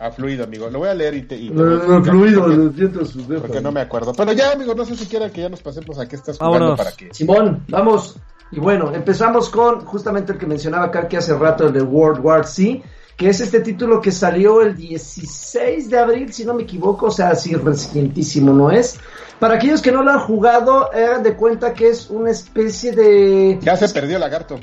[0.00, 0.68] A, fluido, amigo.
[0.70, 1.36] Lo voy a leer y te.
[1.36, 4.12] Y fluido, lo siento sus Porque no me acuerdo.
[4.12, 6.76] Pero ya, amigo, no sé si quieran que ya nos pasemos a qué estás jugando
[6.76, 7.12] para que.
[7.12, 8.16] Simón, vamos.
[8.50, 12.24] Y bueno, empezamos con justamente el que mencionaba acá que hace rato, el de World
[12.24, 12.82] War C
[13.16, 17.10] que es este título que salió el 16 de abril, si no me equivoco, o
[17.10, 18.98] sea, así recientísimo, ¿no es?
[19.38, 23.58] Para aquellos que no lo han jugado, hagan de cuenta que es una especie de...
[23.60, 24.58] Ya se perdió el lagarto.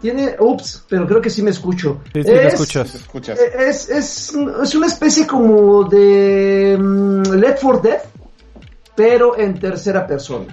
[0.00, 2.00] Tiene, ups, pero creo que sí me escucho.
[2.12, 3.38] Sí, sí me escuchas.
[3.56, 8.00] Es, es, es, una especie como de um, Left for Dead,
[8.96, 10.46] pero en tercera persona.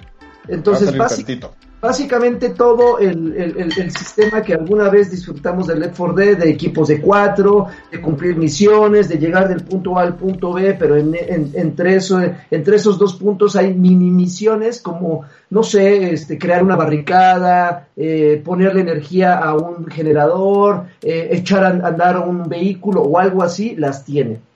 [0.46, 1.48] Entonces, básicamente
[1.80, 6.88] básicamente todo el, el, sistema que alguna vez disfrutamos de Left 4 Dead, de equipos
[6.88, 11.14] de cuatro, de cumplir misiones, de llegar del punto A al punto B, pero en,
[11.54, 12.20] entre, eso,
[12.50, 18.40] entre esos dos puntos hay mini misiones como, no sé, este, crear una barricada, eh,
[18.44, 24.04] ponerle energía a un generador, eh, echar a andar un vehículo o algo así, las
[24.04, 24.49] tiene.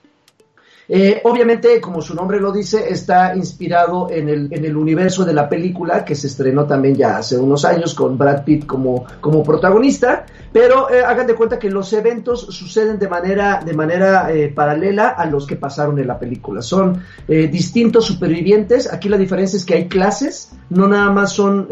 [0.87, 5.33] Eh, obviamente, como su nombre lo dice, está inspirado en el, en el universo de
[5.33, 9.43] la película que se estrenó también ya hace unos años con Brad Pitt como, como
[9.43, 14.49] protagonista, pero eh, hagan de cuenta que los eventos suceden de manera, de manera eh,
[14.49, 16.61] paralela a los que pasaron en la película.
[16.61, 21.67] Son distintos supervivientes, aquí la diferencia es que hay clases, no nada más son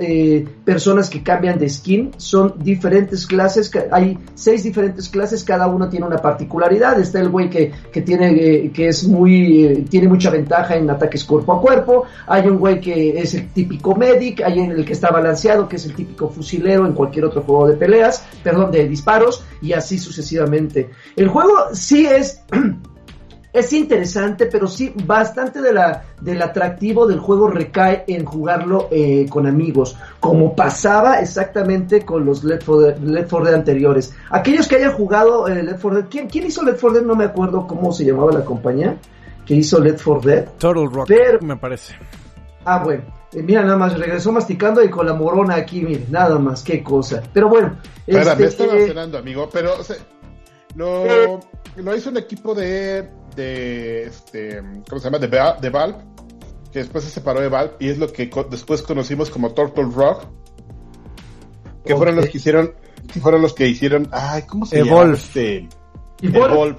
[0.63, 6.05] personas que cambian de skin, son diferentes clases, hay seis diferentes clases, cada uno tiene
[6.05, 10.75] una particularidad, está el güey que, que tiene, que es muy, eh, tiene mucha ventaja
[10.75, 14.71] en ataques cuerpo a cuerpo, hay un güey que es el típico medic, hay en
[14.71, 18.25] el que está balanceado, que es el típico fusilero en cualquier otro juego de peleas,
[18.43, 20.89] perdón, de disparos, y así sucesivamente.
[21.15, 22.41] El juego sí es...
[23.53, 29.27] es interesante, pero sí bastante de la, del atractivo del juego recae en jugarlo eh,
[29.29, 34.15] con amigos, como pasaba exactamente con los Left 4 Dead, anteriores.
[34.31, 37.07] Aquellos que hayan jugado eh, Left 4 Dead, ¿quién, ¿quién, hizo Left 4 Dead?
[37.07, 38.97] No me acuerdo cómo se llamaba la compañía
[39.45, 40.45] que hizo Left 4 Dead.
[40.57, 41.93] Total Rock, me parece.
[42.65, 43.03] Ah, bueno.
[43.33, 46.81] Eh, mira, nada más, regresó masticando y con la morona aquí, mire, nada más, qué
[46.81, 47.21] cosa.
[47.31, 47.77] Pero bueno.
[48.07, 49.75] Espera, me este, estaba amigo, pero
[50.75, 51.39] lo,
[51.75, 55.19] lo hizo un equipo de de este, ¿cómo se llama?
[55.19, 55.97] De, de Valve,
[56.71, 60.25] que después se separó de Valve y es lo que después conocimos como Turtle Rock,
[61.85, 62.73] que fueron los que hicieron,
[63.11, 65.13] que fueron los que hicieron, ay, ¿cómo se llama?
[65.13, 65.67] Este,
[66.21, 66.77] Evolve.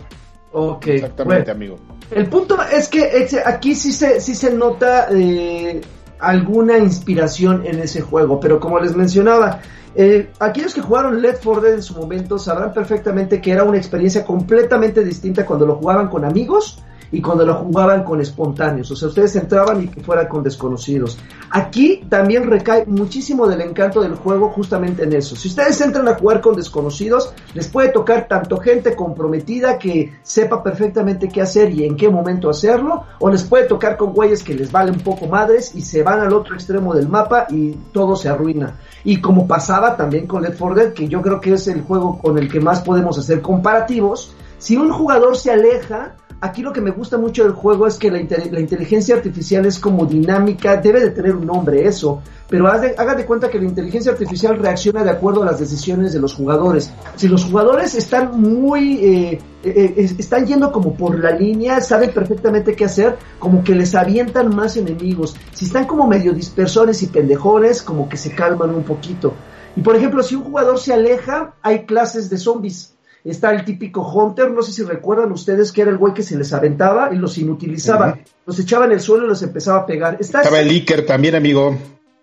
[0.52, 0.86] Ok.
[0.86, 1.78] Exactamente, amigo.
[2.11, 5.80] El punto es que aquí sí se, sí se nota eh,
[6.26, 9.60] alguna inspiración en ese juego, pero como les mencionaba,
[9.94, 13.78] eh, aquellos que jugaron Left 4 Dead en su momento sabrán perfectamente que era una
[13.78, 16.82] experiencia completamente distinta cuando lo jugaban con amigos
[17.14, 18.90] y cuando lo jugaban con espontáneos.
[18.90, 21.16] O sea, ustedes entraban y que fuera con desconocidos.
[21.48, 25.36] Aquí también recae muchísimo del encanto del juego justamente en eso.
[25.36, 30.60] Si ustedes entran a jugar con desconocidos, les puede tocar tanto gente comprometida que sepa
[30.60, 34.54] perfectamente qué hacer y en qué momento hacerlo, o les puede tocar con güeyes que
[34.54, 38.28] les valen poco madres y se van al otro extremo del mapa y todo se
[38.28, 38.74] arruina.
[39.04, 42.18] Y como pasaba también con Left 4 Dead, que yo creo que es el juego
[42.18, 46.80] con el que más podemos hacer comparativos, si un jugador se aleja, aquí lo que
[46.80, 51.11] me gusta mucho del juego es que la, inteligencia artificial es como dinámica, debe de
[51.11, 55.43] tener un nombre eso, pero hagan de cuenta que la inteligencia artificial reacciona de acuerdo
[55.43, 56.93] a las decisiones de los jugadores.
[57.16, 62.12] Si los jugadores están muy, eh, eh, eh, están yendo como por la línea, saben
[62.12, 65.35] perfectamente qué hacer, como que les avientan más enemigos.
[65.53, 69.35] Si están como medio dispersores y pendejones, como que se calman un poquito.
[69.76, 72.93] Y por ejemplo, si un jugador se aleja, hay clases de zombies
[73.24, 76.36] Está el típico Hunter, no sé si recuerdan ustedes que era el güey que se
[76.36, 78.18] les aventaba y los inutilizaba.
[78.44, 80.18] Los echaba en el suelo y los empezaba a pegar.
[80.20, 81.74] Estaba el Iker también, amigo.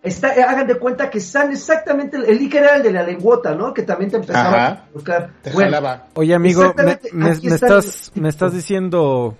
[0.03, 3.55] Está, eh, hagan de cuenta que están exactamente, el Iker era el de la lengüota,
[3.55, 3.73] ¿no?
[3.73, 5.31] Que también te empezaba a buscar.
[6.13, 6.73] Oye, amigo,
[7.13, 9.35] me, estás, me estás diciendo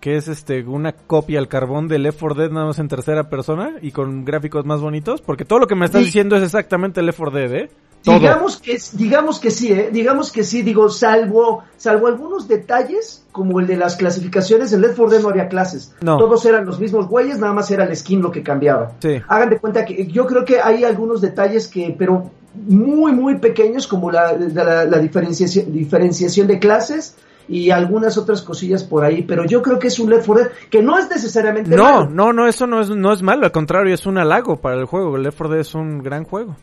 [0.00, 3.28] que es este una copia al carbón de Left 4 Dead nada más en tercera
[3.28, 7.02] persona y con gráficos más bonitos, porque todo lo que me estás diciendo es exactamente
[7.02, 7.70] Left 4 Dead, ¿eh?
[8.06, 9.90] Digamos que, digamos que sí, ¿eh?
[9.92, 14.96] digamos que sí, digo, salvo, salvo algunos detalles, como el de las clasificaciones, en Left
[14.96, 15.92] 4 Dead no había clases.
[16.00, 18.92] Todos eran los mismos güeyes, nada más era el skin lo que cambiaba.
[19.28, 23.86] Hagan de cuenta que yo creo que hay algunos detalles que, pero muy, muy pequeños,
[23.86, 27.16] como la, la, diferenciación, diferenciación de clases,
[27.48, 30.52] y algunas otras cosillas por ahí, pero yo creo que es un Left 4 Dead
[30.70, 32.08] que no es necesariamente No, malo.
[32.10, 34.84] no, no, eso no es, no es malo, al contrario, es un halago para el
[34.84, 35.16] juego.
[35.16, 36.56] El Left 4 Dead es un gran juego.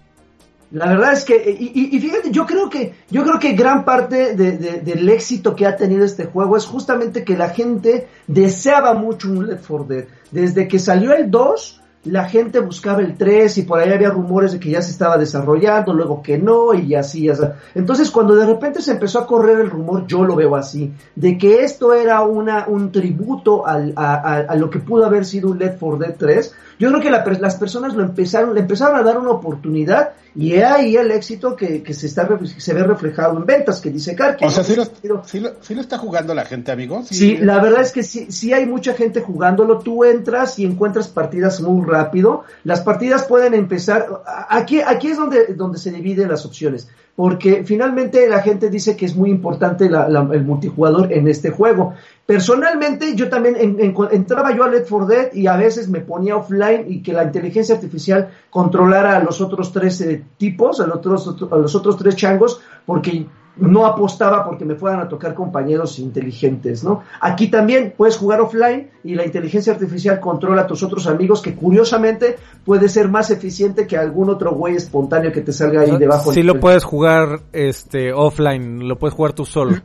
[0.73, 5.09] La verdad es que, y, fíjate, yo creo que, yo creo que gran parte del
[5.09, 9.67] éxito que ha tenido este juego es justamente que la gente deseaba mucho un Left
[9.67, 10.05] 4 Dead.
[10.31, 14.51] Desde que salió el 2, la gente buscaba el 3 y por ahí había rumores
[14.51, 17.43] de que ya se estaba desarrollando, luego que no y así, así.
[17.75, 21.37] Entonces cuando de repente se empezó a correr el rumor, yo lo veo así, de
[21.37, 25.59] que esto era una, un tributo al, a, a, lo que pudo haber sido un
[25.59, 29.17] Left 4 Dead 3, yo creo que las personas lo empezaron, le empezaron a dar
[29.17, 32.27] una oportunidad y ahí el éxito que, se está
[32.57, 34.43] se ve reflejado en ventas, que dice Karki.
[34.43, 37.01] O sea, ¿sí lo, está jugando la gente, amigo.
[37.09, 39.79] Sí, la verdad es que sí, sí hay mucha gente jugándolo.
[39.79, 42.43] Tú entras y encuentras partidas muy rápido.
[42.65, 44.05] Las partidas pueden empezar.
[44.49, 49.05] Aquí, aquí es donde, donde se dividen las opciones porque finalmente la gente dice que
[49.05, 51.93] es muy importante el multijugador en este juego.
[52.25, 53.77] Personalmente, yo también
[54.11, 57.25] entraba yo a Let for Dead y a veces me ponía offline y que la
[57.25, 61.97] inteligencia artificial controlara a los otros tres eh, tipos, a los otros, a los otros
[61.97, 63.25] tres changos, porque
[63.57, 67.03] no apostaba porque me fueran a tocar compañeros inteligentes, ¿no?
[67.19, 71.53] Aquí también puedes jugar offline y la inteligencia artificial controla a tus otros amigos que
[71.53, 76.31] curiosamente puede ser más eficiente que algún otro güey espontáneo que te salga ahí debajo.
[76.31, 79.75] Sí lo puedes jugar este offline, lo puedes jugar tú solo.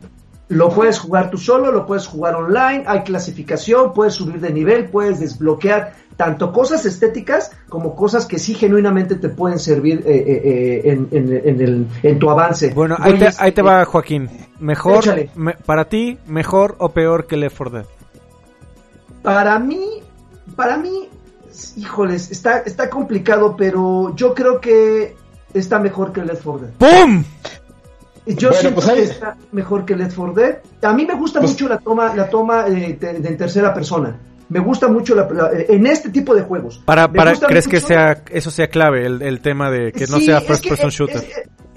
[0.49, 4.89] Lo puedes jugar tú solo, lo puedes jugar online, hay clasificación, puedes subir de nivel,
[4.89, 10.43] puedes desbloquear tanto cosas estéticas como cosas que sí genuinamente te pueden servir eh, eh,
[10.45, 12.71] eh, en, en, el, en, tu avance.
[12.71, 14.29] Bueno, ahí te, va Joaquín.
[14.59, 15.05] Mejor,
[15.65, 17.87] para ti, mejor o peor que Left 4 Dead.
[19.23, 20.03] Para mí,
[20.57, 21.09] para mí,
[21.77, 25.15] híjoles, está, está complicado, pero yo creo que
[25.55, 26.73] está mejor que Left 4 Dead.
[26.79, 27.25] ¡Pum!
[28.37, 30.59] Yo siento pues que está mejor que Left 4 Dead.
[30.83, 34.17] A mí me gusta pues mucho la toma, la toma de, en tercera persona.
[34.51, 36.81] Me gusta mucho la, en este tipo de juegos.
[36.85, 40.41] Para, para ¿Crees que sea eso sea clave, el, el tema de que no sea
[40.41, 41.23] first person shooter?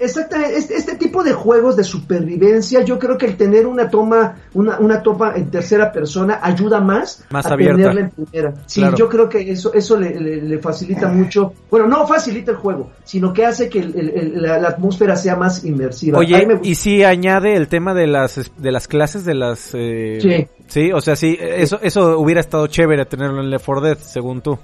[0.02, 4.36] Exactamente, este, este, tipo de juegos de supervivencia, yo creo que el tener una toma,
[4.52, 8.54] una, una toma en tercera persona ayuda más, más a tenerla en primera.
[8.66, 12.90] Sí, yo creo que eso, eso le, le, facilita mucho, bueno, no facilita el juego,
[13.04, 16.18] sino que hace que la, atmósfera sea más inmersiva.
[16.18, 19.70] Oye, y si añade el tema de las, de las clases, de las...
[19.74, 20.48] Eh, sí.
[20.66, 24.40] Sí, o sea, sí, eso, eso hubiera estado chévere tenerlo en Left 4 Dead, según
[24.40, 24.58] tú.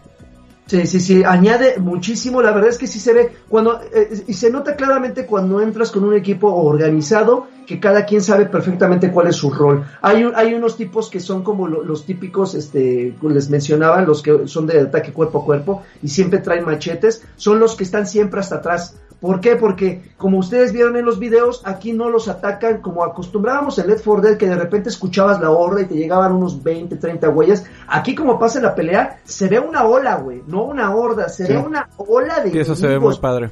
[0.68, 4.34] Sí, sí, sí, añade muchísimo, la verdad es que sí se ve, cuando, eh, y
[4.34, 9.28] se nota claramente cuando entras con un equipo organizado, que cada quien sabe perfectamente cuál
[9.28, 9.86] es su rol.
[10.02, 14.66] Hay, hay unos tipos que son como los típicos, este, les mencionaba, los que son
[14.66, 18.56] de ataque cuerpo a cuerpo y siempre traen machetes, son los que están siempre hasta
[18.56, 18.94] atrás.
[19.20, 19.56] ¿Por qué?
[19.56, 24.04] Porque como ustedes vieron en los videos, aquí no los atacan como acostumbrábamos en Left
[24.04, 27.64] 4 Dead, que de repente escuchabas la horda y te llegaban unos 20, 30 huellas.
[27.88, 31.58] Aquí como pasa la pelea, se ve una ola, güey, no una horda, se ve
[31.58, 32.56] una ola de...
[32.56, 33.50] Y eso se ve muy padre.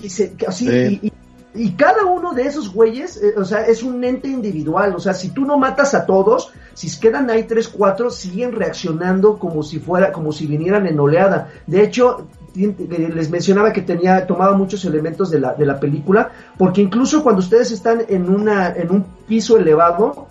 [0.00, 0.06] Y,
[0.46, 1.12] así,
[1.54, 4.94] y, cada uno de esos güeyes, eh, o sea, es un ente individual.
[4.94, 9.38] O sea, si tú no matas a todos, si quedan ahí tres, cuatro, siguen reaccionando
[9.38, 11.50] como si fuera, como si vinieran en oleada.
[11.66, 12.26] De hecho,
[12.56, 17.40] les mencionaba que tenía tomaba muchos elementos de la, de la película, porque incluso cuando
[17.40, 20.26] ustedes están en una en un piso elevado,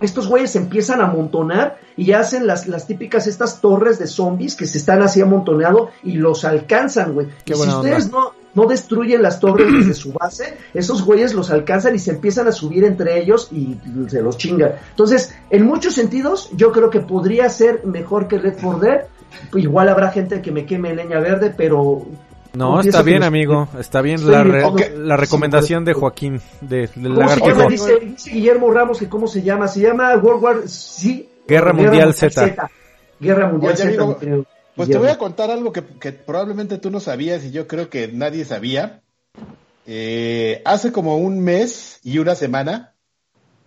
[0.00, 4.54] estos güeyes se empiezan a amontonar y hacen las, las típicas estas torres de zombies
[4.56, 7.28] que se están así amontonado y los alcanzan, güey.
[7.44, 11.98] si ustedes no no destruyen las torres desde su base, esos güeyes los alcanzan y
[11.98, 13.76] se empiezan a subir entre ellos y
[14.08, 14.72] se los chingan.
[14.90, 19.00] Entonces, en muchos sentidos, yo creo que podría ser mejor que Left 4 Dead.
[19.54, 22.06] Igual habrá gente que me queme leña verde, pero
[22.56, 23.68] no, está bien, amigo.
[23.78, 26.40] Está bien la, la recomendación de Joaquín.
[26.62, 29.68] De, de dice, dice, Guillermo Ramos que cómo se llama.
[29.68, 32.70] Se llama World War sí, Guerra, Mundial Z.
[33.20, 34.16] Guerra Mundial Z.
[34.74, 37.90] pues te voy a contar algo que, que, probablemente tú no sabías y yo creo
[37.90, 39.02] que nadie sabía.
[39.86, 42.94] Eh, hace como un mes y una semana,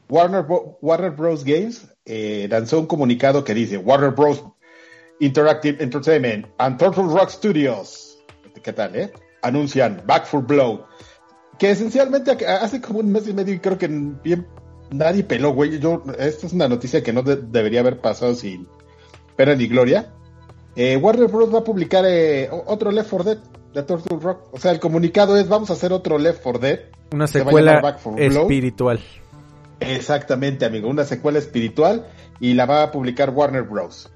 [0.09, 0.45] Warner,
[0.81, 1.43] Warner Bros.
[1.43, 4.43] Games eh, lanzó un comunicado que dice Warner Bros.
[5.19, 8.09] Interactive Entertainment and Turtle Rock Studios
[8.61, 9.11] ¿qué tal, eh?
[9.41, 10.85] Anuncian Back for Blow,
[11.57, 14.47] que esencialmente hace como un mes y medio y creo que bien
[14.91, 15.79] nadie peló, güey.
[15.79, 18.67] Yo, esta es una noticia que no debería haber pasado sin
[19.35, 20.13] pena ni gloria.
[20.75, 21.53] Eh, Warner Bros.
[21.53, 23.37] va a publicar eh, otro Left 4 Dead
[23.73, 24.53] de Turtle Rock.
[24.53, 26.79] O sea, el comunicado es vamos a hacer otro Left 4 Dead.
[27.11, 28.99] Una secuela espiritual.
[29.79, 32.07] Exactamente, amigo, una secuela espiritual
[32.41, 34.09] y la va a publicar Warner Bros.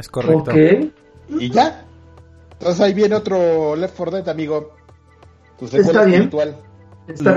[0.00, 0.50] Es correcto.
[1.28, 1.84] Y ya,
[2.52, 4.72] entonces ahí viene otro Left 4 Dead, amigo.
[5.60, 6.30] Está bien.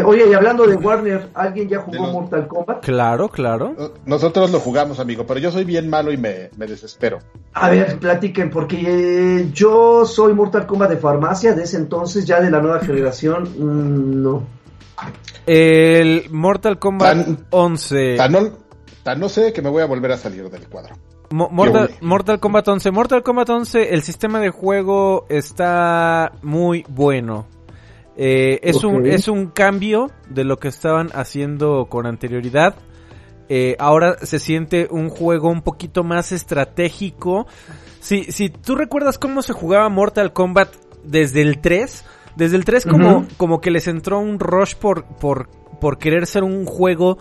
[0.05, 2.84] Oye, y hablando de Warner, ¿alguien ya jugó Mortal Kombat?
[2.84, 3.76] Claro, claro.
[4.05, 7.20] Nosotros lo jugamos, amigo, pero yo soy bien malo y me, desespero.
[7.53, 12.39] A ver, platiquen, porque eh, yo soy Mortal Kombat de farmacia, de ese entonces, ya
[12.39, 14.43] de la nueva generación, mm, no.
[15.45, 18.18] El Mortal Kombat 11.
[19.03, 20.95] tan no sé que me voy a volver a salir del cuadro.
[21.34, 22.91] Mortal, Kombat 11.
[22.91, 27.47] Mortal Kombat 11, el sistema de juego está muy bueno.
[28.15, 32.75] Eh, es, un, es un cambio de lo que estaban haciendo con anterioridad.
[33.49, 37.47] Eh, ahora se siente un juego un poquito más estratégico.
[37.99, 40.69] Si, si tú recuerdas cómo se jugaba Mortal Kombat
[41.03, 42.05] desde el 3,
[42.36, 45.49] desde el 3 como, como que les entró un rush por, por,
[45.81, 47.17] por querer ser un juego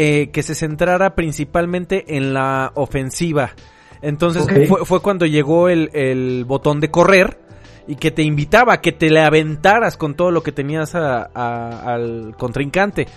[0.00, 3.56] eh, que se centrara principalmente en la ofensiva.
[4.00, 4.46] Entonces
[4.84, 7.40] fue, cuando llegó el, botón de correr
[7.88, 12.32] y que te invitaba a que te le aventaras con todo lo que tenías al
[12.38, 13.08] contrincante.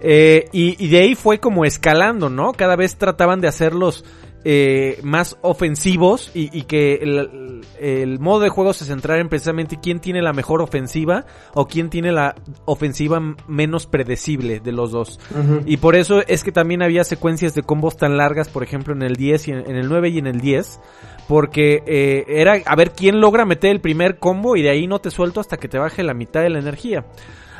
[0.00, 2.54] Eh, y, y, de ahí fue como escalando, ¿no?
[2.54, 4.06] Cada vez trataban de hacerlos
[4.42, 10.22] eh, más ofensivos y, que el, modo de juego se centrara en precisamente quién tiene
[10.22, 12.34] la mejor ofensiva o quién tiene la
[12.64, 15.20] ofensiva menos predecible de los dos.
[15.66, 19.02] Y por eso es que también había secuencias de combos tan largas, por ejemplo, en
[19.02, 20.80] el 10 y en, el 9 y en el 10,
[21.28, 25.00] porque eh, era a ver quién logra meter el primer combo y de ahí no
[25.00, 27.04] te suelto hasta que te baje la mitad de la energía.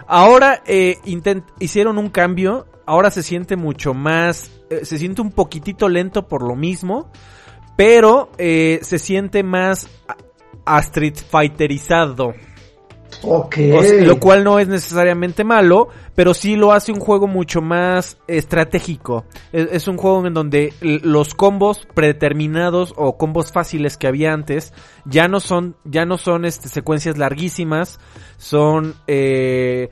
[0.06, 0.96] Ahora eh,
[1.58, 6.42] hicieron un cambio, ahora se siente mucho más eh, se siente un poquitito lento por
[6.42, 7.10] lo mismo,
[7.76, 9.88] pero eh, se siente más
[10.64, 12.34] a Street Fighterizado.
[13.22, 13.56] Ok.
[14.02, 19.24] lo cual no es necesariamente malo, pero sí lo hace un juego mucho más estratégico.
[19.52, 24.72] Es, un juego en donde los combos predeterminados o combos fáciles que había antes
[25.04, 27.98] ya no son, ya no son este, secuencias larguísimas,
[28.38, 29.90] son eh,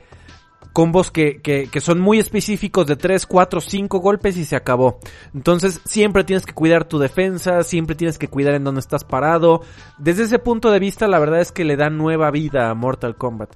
[0.73, 4.99] combos que, que, que, son muy específicos de 3, 4, 5 golpes y se acabó.
[5.33, 9.61] Entonces siempre tienes que cuidar tu defensa, siempre tienes que cuidar en dónde estás parado.
[9.97, 13.15] Desde ese punto de vista la verdad es que le da nueva vida a Mortal
[13.15, 13.55] Kombat.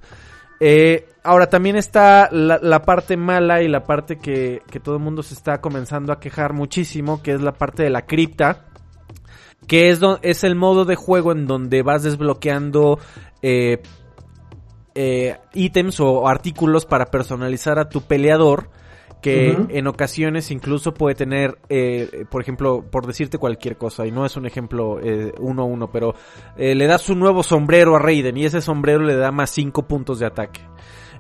[0.60, 5.22] Eh, ahora también está la, parte mala y la parte que, que todo el mundo
[5.22, 8.66] se está comenzando a quejar muchísimo, que es la parte de la cripta
[9.68, 13.00] que es, es el modo de juego en donde vas desbloqueando
[13.42, 13.82] eh,
[14.96, 18.70] eh, ítems o artículos para personalizar a tu peleador
[19.24, 24.26] que en ocasiones incluso puede tener, eh, por ejemplo, por decirte cualquier cosa, y no
[24.26, 26.14] es un ejemplo eh, uno a uno, pero
[26.58, 29.88] eh, le das un nuevo sombrero a Raiden y ese sombrero le da más 5
[29.88, 30.60] puntos de ataque.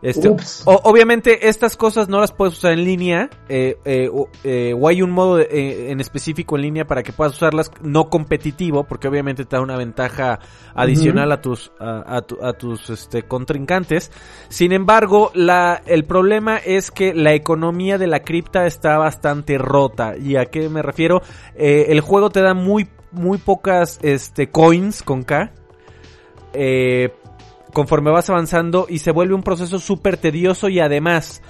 [0.04, 0.30] Este,
[0.66, 4.10] obviamente estas cosas no las puedes usar en línea eh, eh,
[4.44, 8.84] eh, o hay un modo en específico en línea para que puedas usarlas no competitivo
[8.84, 10.40] porque obviamente te da una ventaja
[10.76, 12.22] adicional a tus a,
[12.58, 14.12] tus este, contrincantes.
[14.50, 20.18] Sin embargo, la el problema es que la economía de la cripta está bastante rota.
[20.18, 21.22] Y a qué me refiero
[21.56, 25.52] el juego te da muy muy pocas este coins con K.
[26.54, 27.10] Eh,
[27.74, 31.42] conforme vas avanzando y se vuelve un proceso súper tedioso y además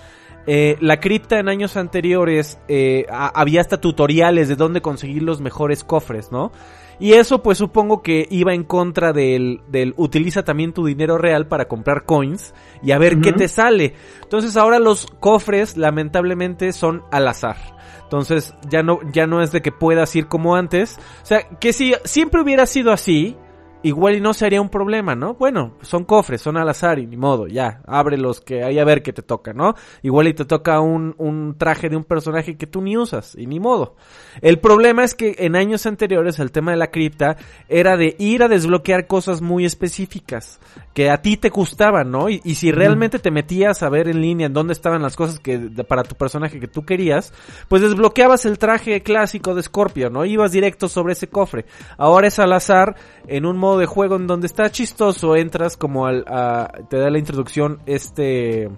[0.46, 5.84] eh, la cripta en años anteriores eh, había hasta tutoriales de dónde conseguir los mejores
[5.84, 6.52] cofres, ¿no?
[7.00, 11.48] Y eso pues supongo que iba en contra del, del utiliza también tu dinero real
[11.48, 12.54] para comprar coins
[12.84, 13.96] y a ver qué te sale.
[14.22, 17.58] Entonces ahora los cofres lamentablemente son al azar.
[18.04, 21.00] Entonces ya no, ya no es de que puedas ir como antes.
[21.24, 23.36] O sea, que si siempre hubiera sido así,
[23.84, 25.36] igual y no sería un problema, ¿no?
[25.36, 28.86] Bueno, son cofres, son al azar y ni modo, ya, abre los que hay a
[28.86, 29.76] ver qué te toca, ¿no?
[30.02, 33.46] Igual y te toca un, un traje de un personaje que tú ni usas y
[33.46, 33.96] ni modo.
[34.42, 37.38] El problema es que en años anteriores el tema de la cripta
[37.70, 40.60] era de ir a desbloquear cosas muy específicas
[40.94, 42.30] que a ti te gustaban, ¿no?
[42.30, 45.40] Y, y si realmente te metías a ver en línea en dónde estaban las cosas
[45.40, 47.34] que para tu personaje que tú querías,
[47.68, 50.26] pues desbloqueabas el traje clásico de Scorpio, ¿no?
[50.26, 51.66] Ibas directo sobre ese cofre.
[51.98, 52.96] Ahora es al azar
[53.28, 57.10] en un modo de juego en donde está chistoso, entras como al, a, te da
[57.10, 58.70] la introducción este,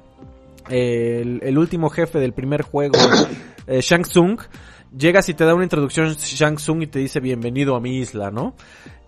[0.69, 2.97] el, el último jefe del primer juego,
[3.67, 4.39] eh, Shang Tsung,
[4.97, 8.31] llegas y te da una introducción Shang Tsung y te dice bienvenido a mi isla,
[8.31, 8.55] ¿no?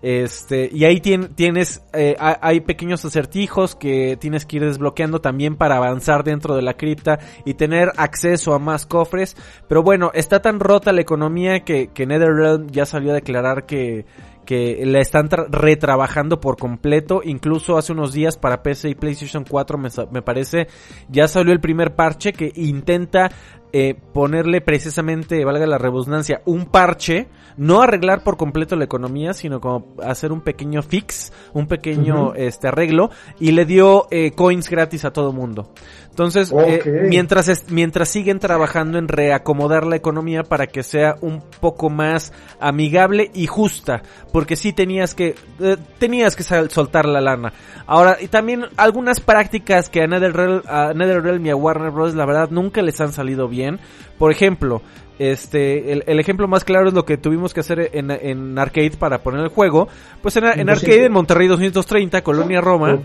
[0.01, 5.77] Este, y ahí tienes, eh, hay pequeños acertijos que tienes que ir desbloqueando también para
[5.77, 9.35] avanzar dentro de la cripta y tener acceso a más cofres.
[9.67, 14.05] Pero bueno, está tan rota la economía que, que NetherRealm ya salió a declarar que,
[14.47, 17.21] que la están retrabajando por completo.
[17.23, 20.67] Incluso hace unos días para PC y PlayStation 4 me, me parece
[21.09, 23.29] ya salió el primer parche que intenta
[23.74, 29.59] eh, ponerle precisamente, valga la redundancia, un parche, no arreglar por completo la economía, sino
[29.59, 33.09] como hacer un pequeño fix, un pequeño este arreglo,
[33.39, 35.74] y le dio eh, coins gratis a todo mundo.
[36.18, 41.91] Entonces, eh, mientras, mientras siguen trabajando en reacomodar la economía para que sea un poco
[41.91, 44.01] más amigable y justa,
[44.34, 47.53] porque sí tenías que, eh, tenías que soltar la lana.
[47.86, 52.15] Ahora, y también algunas prácticas que a NetherRealm, a NetherRealm y a Warner Bros.
[52.15, 53.80] la verdad nunca les han salido bien.
[54.18, 54.82] Por ejemplo,
[55.20, 59.24] este, el, ejemplo más claro es lo que tuvimos que hacer en, en arcade para
[59.24, 59.88] poner el juego.
[60.22, 62.99] Pues en, en arcade en Monterrey 230, Colonia Roma.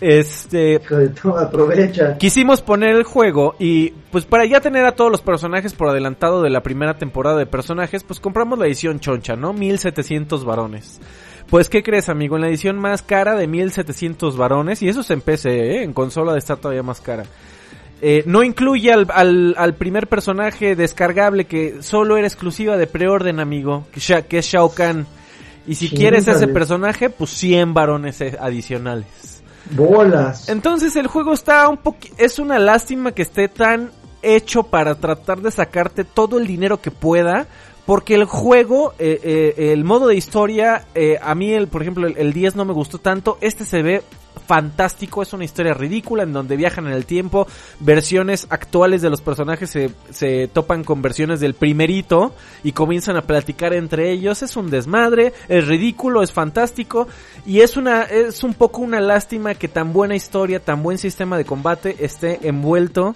[0.00, 0.80] Este,
[1.38, 2.18] aprovecha.
[2.18, 6.42] Quisimos poner el juego y pues para ya tener a todos los personajes por adelantado
[6.42, 9.52] de la primera temporada de personajes, pues compramos la edición choncha, ¿no?
[9.52, 11.00] 1700 varones.
[11.48, 12.36] Pues, ¿qué crees, amigo?
[12.36, 15.82] En la edición más cara de 1700 varones, y eso es en PC, ¿eh?
[15.82, 17.24] En consola de estar todavía más cara.
[18.06, 23.40] Eh, no incluye al, al, al, primer personaje descargable que solo era exclusiva de preorden,
[23.40, 25.06] amigo, que, que es Shao Kahn.
[25.66, 29.42] Y si quieres ese personaje, pues 100 varones adicionales.
[29.70, 30.50] Bolas.
[30.50, 32.00] Entonces el juego está un poco...
[32.18, 33.90] Es una lástima que esté tan
[34.20, 37.46] hecho para tratar de sacarte todo el dinero que pueda.
[37.86, 42.06] Porque el juego, eh, eh, el modo de historia, eh, a mí, el, por ejemplo,
[42.06, 43.38] el, el 10 no me gustó tanto.
[43.40, 44.02] Este se ve
[44.46, 47.46] fantástico, es una historia ridícula en donde viajan en el tiempo,
[47.80, 53.22] versiones actuales de los personajes se, se topan con versiones del primerito y comienzan a
[53.22, 57.08] platicar entre ellos, es un desmadre, es ridículo, es fantástico
[57.46, 61.36] y es una, es un poco una lástima que tan buena historia, tan buen sistema
[61.36, 63.14] de combate esté envuelto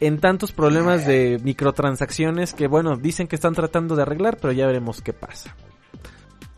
[0.00, 4.66] en tantos problemas de microtransacciones que bueno, dicen que están tratando de arreglar, pero ya
[4.66, 5.54] veremos qué pasa.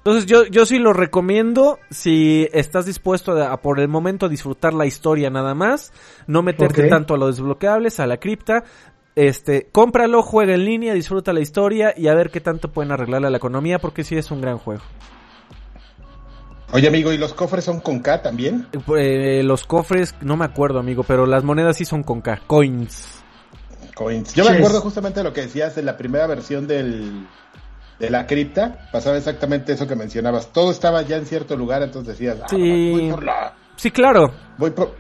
[0.09, 4.73] Entonces yo, yo sí lo recomiendo si estás dispuesto a, por el momento a disfrutar
[4.73, 5.93] la historia nada más,
[6.27, 8.65] no meterte tanto a los desbloqueables, a la cripta,
[9.17, 13.27] este, cómpralo, juega en línea, disfruta la historia y a ver qué tanto pueden arreglarle
[13.27, 14.81] a la economía porque sí es un gran juego.
[16.73, 18.67] Oye amigo, ¿y los cofres son con K también?
[18.97, 23.23] Eh, los cofres, no me acuerdo amigo, pero las monedas sí son con K, coins.
[23.95, 24.33] Coins.
[24.33, 27.27] Yo me acuerdo justamente de lo que decías en la primera versión del,
[27.99, 30.53] de la cripta, pasaba exactamente eso que mencionabas.
[30.53, 32.91] Todo estaba ya en cierto lugar, entonces decías, ah, sí.
[32.93, 33.55] voy por la...
[33.77, 34.33] Sí, claro.
[34.57, 34.95] Voy por...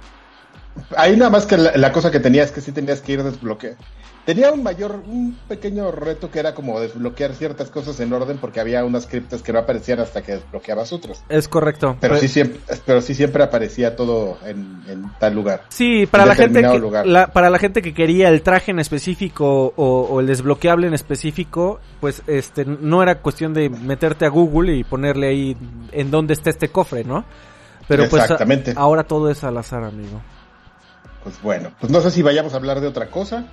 [0.96, 3.76] Ahí nada más que la, cosa que tenías que sí tenías que ir desbloquear.
[4.28, 8.60] Tenía un mayor, un pequeño reto que era como desbloquear ciertas cosas en orden porque
[8.60, 11.24] había unas criptas que no aparecían hasta que desbloqueabas otras.
[11.30, 11.96] Es correcto.
[11.98, 14.82] Pero pues sí siempre, pero sí siempre aparecía todo en,
[15.18, 15.62] tal lugar.
[15.70, 20.20] Sí, para la gente que, para la gente que quería el traje en específico o,
[20.20, 25.28] el desbloqueable en específico, pues este no era cuestión de meterte a Google y ponerle
[25.28, 25.56] ahí
[25.92, 27.24] en dónde está este cofre, ¿no?
[27.88, 28.30] Pero pues
[28.76, 30.20] ahora todo es al azar, amigo.
[31.28, 33.44] Pues bueno, pues no sé si vayamos a hablar de otra cosa.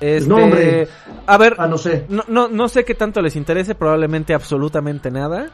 [0.00, 0.86] Este, no, hombre.
[1.26, 2.06] A ver, ah, no sé.
[2.08, 5.50] No, no, no sé qué tanto les interese, probablemente absolutamente nada.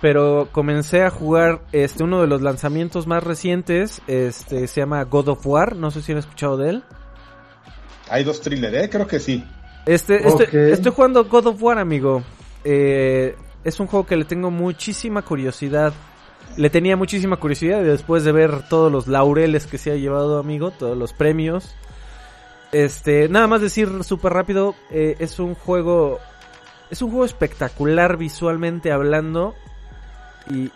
[0.00, 5.28] Pero comencé a jugar este uno de los lanzamientos más recientes, este se llama God
[5.28, 6.82] of War, no sé si han escuchado de él.
[8.10, 8.90] Hay dos thrillers, ¿eh?
[8.90, 9.44] creo que sí.
[9.86, 12.24] Este, este estoy jugando God of War, amigo.
[12.64, 15.92] Eh, es un juego que le tengo muchísima curiosidad.
[16.56, 20.70] Le tenía muchísima curiosidad después de ver todos los laureles que se ha llevado, amigo,
[20.70, 21.74] todos los premios.
[22.70, 26.18] Este, nada más decir súper rápido, eh, es un juego,
[26.90, 29.54] es un juego espectacular visualmente hablando
[30.50, 30.70] y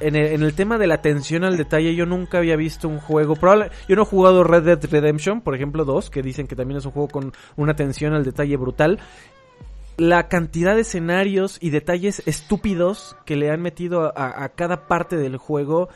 [0.00, 3.70] en el, tema de la atención al detalle yo nunca había visto un juego, probable,
[3.88, 6.86] yo no he jugado Red Dead Redemption, por ejemplo 2, que dicen que también es
[6.86, 8.98] un juego con una atención al detalle brutal
[9.96, 15.36] la cantidad de escenarios y detalles estúpidos que le han metido a, cada parte del
[15.36, 15.88] juego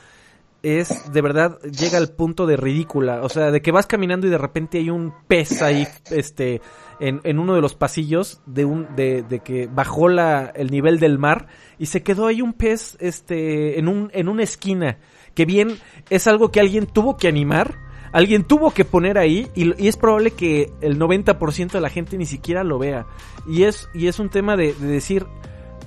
[0.63, 4.31] es de verdad llega al punto de ridícula, o sea, de que vas caminando y
[4.31, 6.61] de repente hay un pez ahí, este,
[6.99, 10.99] en, en uno de los pasillos de un, de, de que bajó la, el nivel
[10.99, 11.47] del mar
[11.79, 14.99] y se quedó ahí un pez, este, en un, en una esquina,
[15.35, 15.79] que bien
[16.11, 19.97] es algo que alguien tuvo que animar, alguien tuvo que poner ahí y, y es
[19.97, 23.07] probable que el 90% de la gente ni siquiera lo vea.
[23.47, 25.27] Y es, y es un tema de, de decir,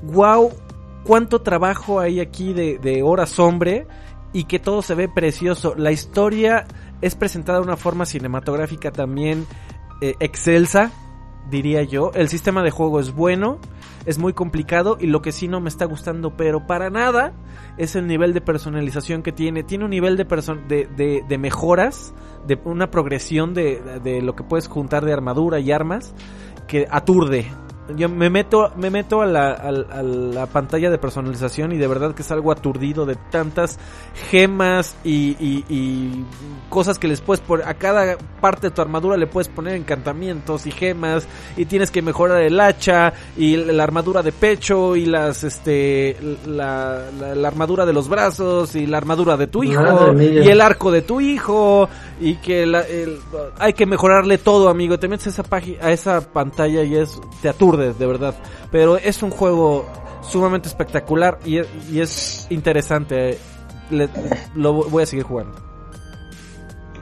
[0.03, 0.51] wow,
[1.03, 3.87] cuánto trabajo hay aquí de, de horas hombre
[4.33, 5.75] y que todo se ve precioso.
[5.75, 6.65] La historia
[7.01, 9.45] es presentada de una forma cinematográfica también
[10.01, 10.91] eh, excelsa,
[11.49, 12.11] diría yo.
[12.13, 13.59] El sistema de juego es bueno,
[14.05, 17.33] es muy complicado y lo que sí no me está gustando, pero para nada,
[17.77, 19.63] es el nivel de personalización que tiene.
[19.63, 22.13] Tiene un nivel de, de, de, de mejoras,
[22.47, 26.13] de una progresión de, de lo que puedes juntar de armadura y armas
[26.67, 27.47] que aturde
[27.95, 29.71] yo me meto, me meto a la, a,
[30.03, 33.79] la, pantalla de personalización y de verdad que es algo aturdido de tantas
[34.29, 36.25] gemas y, y,
[36.69, 37.67] cosas que les puedes poner.
[37.67, 41.27] A cada parte de tu armadura le puedes poner encantamientos y gemas
[41.57, 47.09] y tienes que mejorar el hacha y la armadura de pecho y las, este, la,
[47.35, 51.01] la, armadura de los brazos y la armadura de tu hijo y el arco de
[51.01, 51.89] tu hijo
[52.19, 52.71] y que
[53.57, 54.99] hay que mejorarle todo, amigo.
[54.99, 58.35] Te metes a esa página, a esa pantalla y es, te de verdad.
[58.71, 59.85] Pero es un juego
[60.21, 61.57] sumamente espectacular y,
[61.99, 63.37] es interesante.
[64.55, 65.57] lo voy a seguir jugando.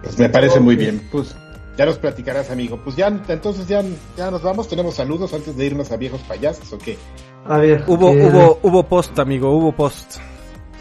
[0.04, 1.08] Pues me parece muy bien.
[1.12, 1.36] Pues
[1.78, 2.80] ya nos platicarás, amigo.
[2.84, 3.84] Pues ya, entonces ya,
[4.18, 4.68] ya nos vamos.
[4.68, 6.98] Tenemos saludos antes de irnos a viejos payasos, ¿o qué?
[7.46, 7.84] A ver.
[7.88, 10.18] Hubo, eh, hubo, hubo post, amigo, hubo post.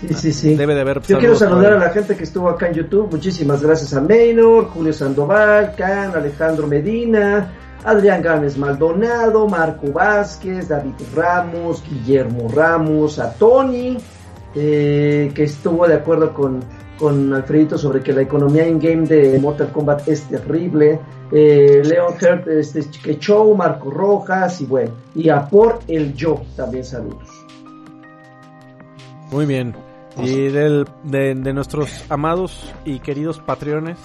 [0.01, 0.55] Sí, sí, sí.
[0.55, 1.01] Debe de haber.
[1.03, 3.09] Yo quiero saludar a la gente que estuvo acá en YouTube.
[3.11, 7.53] Muchísimas gracias a Maynor, Julio Sandoval, Can, Alejandro Medina,
[7.85, 13.99] Adrián Gámez Maldonado, Marco Vázquez, David Ramos, Guillermo Ramos, a Tony,
[14.55, 16.61] eh, que estuvo de acuerdo con,
[16.97, 21.01] con Alfredito sobre que la economía in-game de Mortal Kombat es terrible,
[21.33, 26.85] eh, Leon Hurt, este, Show, Marco Rojas, y bueno, y a Por el Yo también
[26.85, 27.29] saludos.
[29.31, 29.88] Muy bien.
[30.19, 33.99] Y del, de, de nuestros amados y queridos patreones.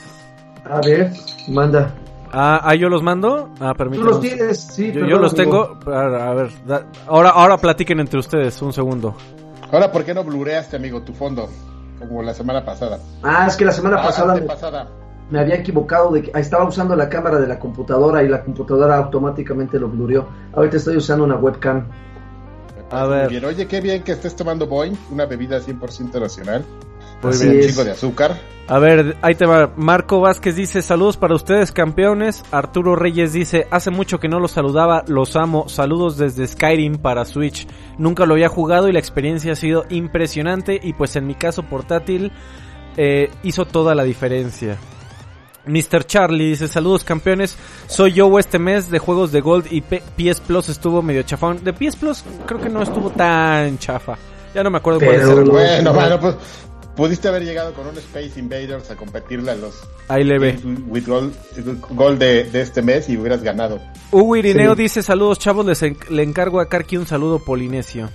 [0.65, 1.11] A ver,
[1.48, 1.94] manda.
[2.35, 3.49] Ah, ¿ah, yo los mando.
[3.60, 4.10] Ah, permítanme.
[4.10, 4.91] Tú los tienes, sí.
[4.91, 5.77] Yo, los tengo.
[5.85, 6.49] A, ver,
[7.07, 9.15] ahora, ahora platiquen entre ustedes, un segundo.
[9.72, 11.48] Ahora, ¿por qué no blureaste, amigo, tu fondo?
[11.99, 12.98] Como la semana pasada.
[13.22, 14.88] Ah, es que la semana ah, pasada, me, pasada,
[15.30, 18.98] me, había equivocado de que estaba usando la cámara de la computadora y la computadora
[18.98, 20.27] automáticamente lo blureó.
[20.53, 21.85] Ahorita estoy usando una webcam.
[22.94, 23.30] A ver.
[23.30, 23.45] Bien.
[23.45, 26.64] Oye, qué bien que estés tomando Boeing, una bebida 100% nacional.
[27.24, 27.56] Muy bien.
[27.56, 28.40] Un chico de azúcar.
[28.68, 29.74] A ver, ahí te va.
[29.76, 32.44] Marco Vázquez dice, saludos para ustedes campeones.
[32.52, 35.68] Arturo Reyes dice, hace mucho que no los saludaba, los amo.
[35.68, 37.68] Saludos desde Skyrim para Switch.
[37.98, 41.64] Nunca lo había jugado y la experiencia ha sido impresionante y pues en mi caso
[41.64, 42.32] portátil
[42.95, 44.78] eh, hizo toda la diferencia.
[45.65, 46.06] Mr.
[46.06, 47.57] Charlie dice, saludos campeones,
[47.88, 51.64] soy yo este mes de juegos de Gold y PS Plus estuvo medio chafón.
[51.64, 54.18] De PS Plus creo que no estuvo tan chafa.
[54.53, 55.49] Ya no me acuerdo cuál es.
[55.49, 56.35] Bueno, bueno, pues
[56.95, 59.73] Pudiste haber llegado con un Space Invaders a competirle a los
[60.07, 60.60] Ahí le ve.
[60.88, 63.80] With Gold, de, este mes y hubieras ganado.
[64.11, 68.10] Hugo Irineo dice saludos chavos, les le encargo a Karki un saludo polinesio.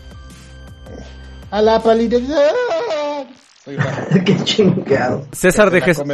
[1.51, 2.37] A la polinesia.
[4.25, 5.27] Qué chingado.
[5.33, 6.05] César de, Jesús,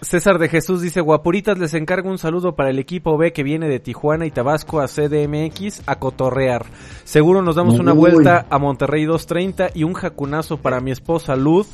[0.00, 3.68] César de Jesús dice, guapuritas, les encargo un saludo para el equipo B que viene
[3.68, 6.66] de Tijuana y Tabasco a CDMX a cotorrear.
[7.04, 11.68] Seguro nos damos una vuelta a Monterrey 230 y un jacunazo para mi esposa Luz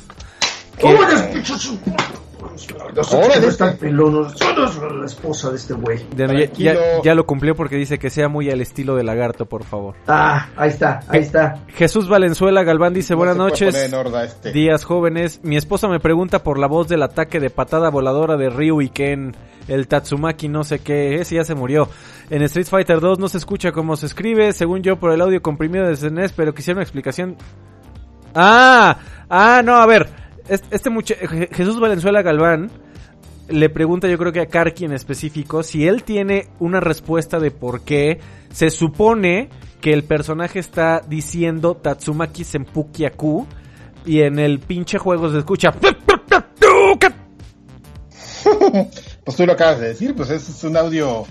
[4.99, 6.05] la esposa de este güey.
[7.03, 9.95] Ya, lo cumplió porque dice que sea muy al estilo de lagarto, por favor.
[10.07, 11.59] Ah, ahí está, ahí está.
[11.69, 13.75] Jesús Valenzuela Galván dice, buenas noches.
[13.75, 14.51] Este.
[14.51, 15.41] Días jóvenes.
[15.43, 18.89] Mi esposa me pregunta por la voz del ataque de patada voladora de Ryu y
[18.89, 19.35] Ken.
[19.67, 21.87] El Tatsumaki no sé qué ese ya se murió.
[22.29, 25.41] En Street Fighter 2 no se escucha como se escribe, según yo por el audio
[25.41, 27.37] comprimido de SNES, pero quisiera una explicación.
[28.35, 28.97] Ah,
[29.29, 31.21] ah, no, a ver este muchacho,
[31.51, 32.69] Jesús Valenzuela Galván,
[33.49, 37.51] le pregunta yo creo que a Karki en específico si él tiene una respuesta de
[37.51, 38.19] por qué
[38.51, 39.49] se supone
[39.81, 43.45] que el personaje está diciendo Tatsumaki Senpukiaku
[44.05, 45.71] y en el pinche juego se escucha
[49.23, 51.25] pues tú lo acabas de decir, pues es un audio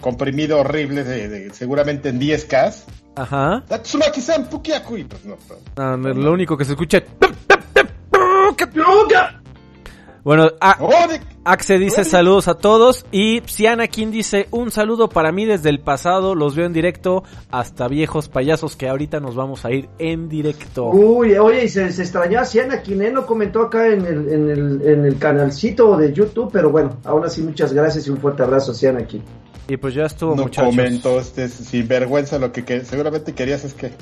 [0.00, 2.84] comprimido horrible de, seguramente en 10K.
[3.16, 3.62] Ajá.
[3.68, 5.36] Tatsumaki Senpukiaku y pues no,
[5.76, 7.02] no, lo único que se escucha
[10.24, 10.48] Bueno,
[11.44, 16.34] Axe dice saludos a todos y Sianakin dice un saludo para mí desde el pasado,
[16.34, 20.86] los veo en directo hasta viejos payasos que ahorita nos vamos a ir en directo.
[20.86, 23.10] Uy, oye, y se, extrañó a Sianakin, ¿eh?
[23.10, 27.26] No comentó acá en el, en, el, en el canalcito de YouTube, pero bueno, aún
[27.26, 29.22] así muchas gracias y un fuerte abrazo a Sianakin.
[29.68, 33.92] Y pues ya estuvo, no comentó, este, sin vergüenza, lo que, seguramente querías es que...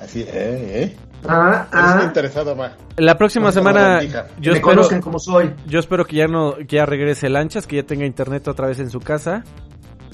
[0.00, 0.26] Así, ¿eh?
[0.32, 0.96] ¿eh?
[1.28, 2.02] Ah, ah.
[2.04, 2.72] interesado más.
[2.96, 4.00] La próxima semana
[4.38, 5.54] yo espero, como soy.
[5.66, 8.78] Yo espero que ya no que ya regrese Lanchas, que ya tenga internet otra vez
[8.78, 9.44] en su casa.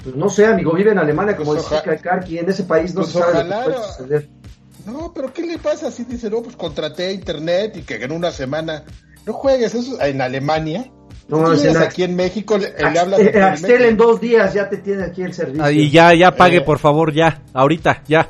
[0.03, 3.01] Pues no sé, amigo, vive en Alemania como pues dice Karki, en ese país no
[3.01, 4.27] pues se sabe lo que
[4.85, 8.31] No, pero ¿qué le pasa si dice, no, pues contraté internet y que en una
[8.31, 8.83] semana
[9.25, 10.91] no juegues eso en Alemania?
[11.29, 15.05] No, es aquí en México le, hablas eh, Axel en dos días ya te tiene
[15.05, 15.71] aquí el servicio.
[15.71, 16.61] y ya, ya pague, eh.
[16.61, 18.29] por favor, ya, ahorita, ya.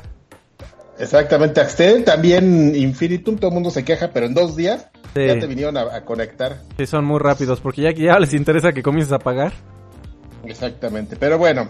[0.98, 5.46] Exactamente, Axtel, también Infinitum, todo el mundo se queja, pero en dos días ya te
[5.46, 6.58] vinieron a, conectar.
[6.76, 9.52] Sí, son muy rápidos, porque ya, ya les interesa que comiences a pagar.
[10.44, 11.68] Exactamente, pero bueno.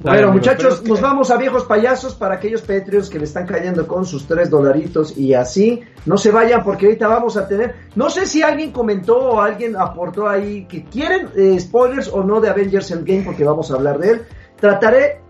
[0.00, 4.04] Bueno, muchachos, nos vamos a viejos payasos para aquellos Patreons que le están cayendo con
[4.04, 5.80] sus tres dolaritos y así.
[6.04, 7.74] No se vayan porque ahorita vamos a tener.
[7.94, 12.40] No sé si alguien comentó o alguien aportó ahí que quieren eh, spoilers o no
[12.40, 14.22] de Avengers Endgame porque vamos a hablar de él.
[14.60, 15.20] Trataré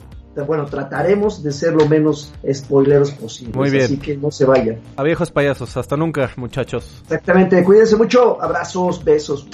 [0.43, 3.55] bueno, trataremos de ser lo menos spoileros posible.
[3.55, 3.85] Muy bien.
[3.85, 4.81] Así que no se vayan.
[4.97, 7.02] A viejos payasos, hasta nunca, muchachos.
[7.05, 9.47] Exactamente, cuídense mucho, abrazos, besos.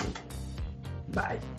[1.13, 1.50] Bye.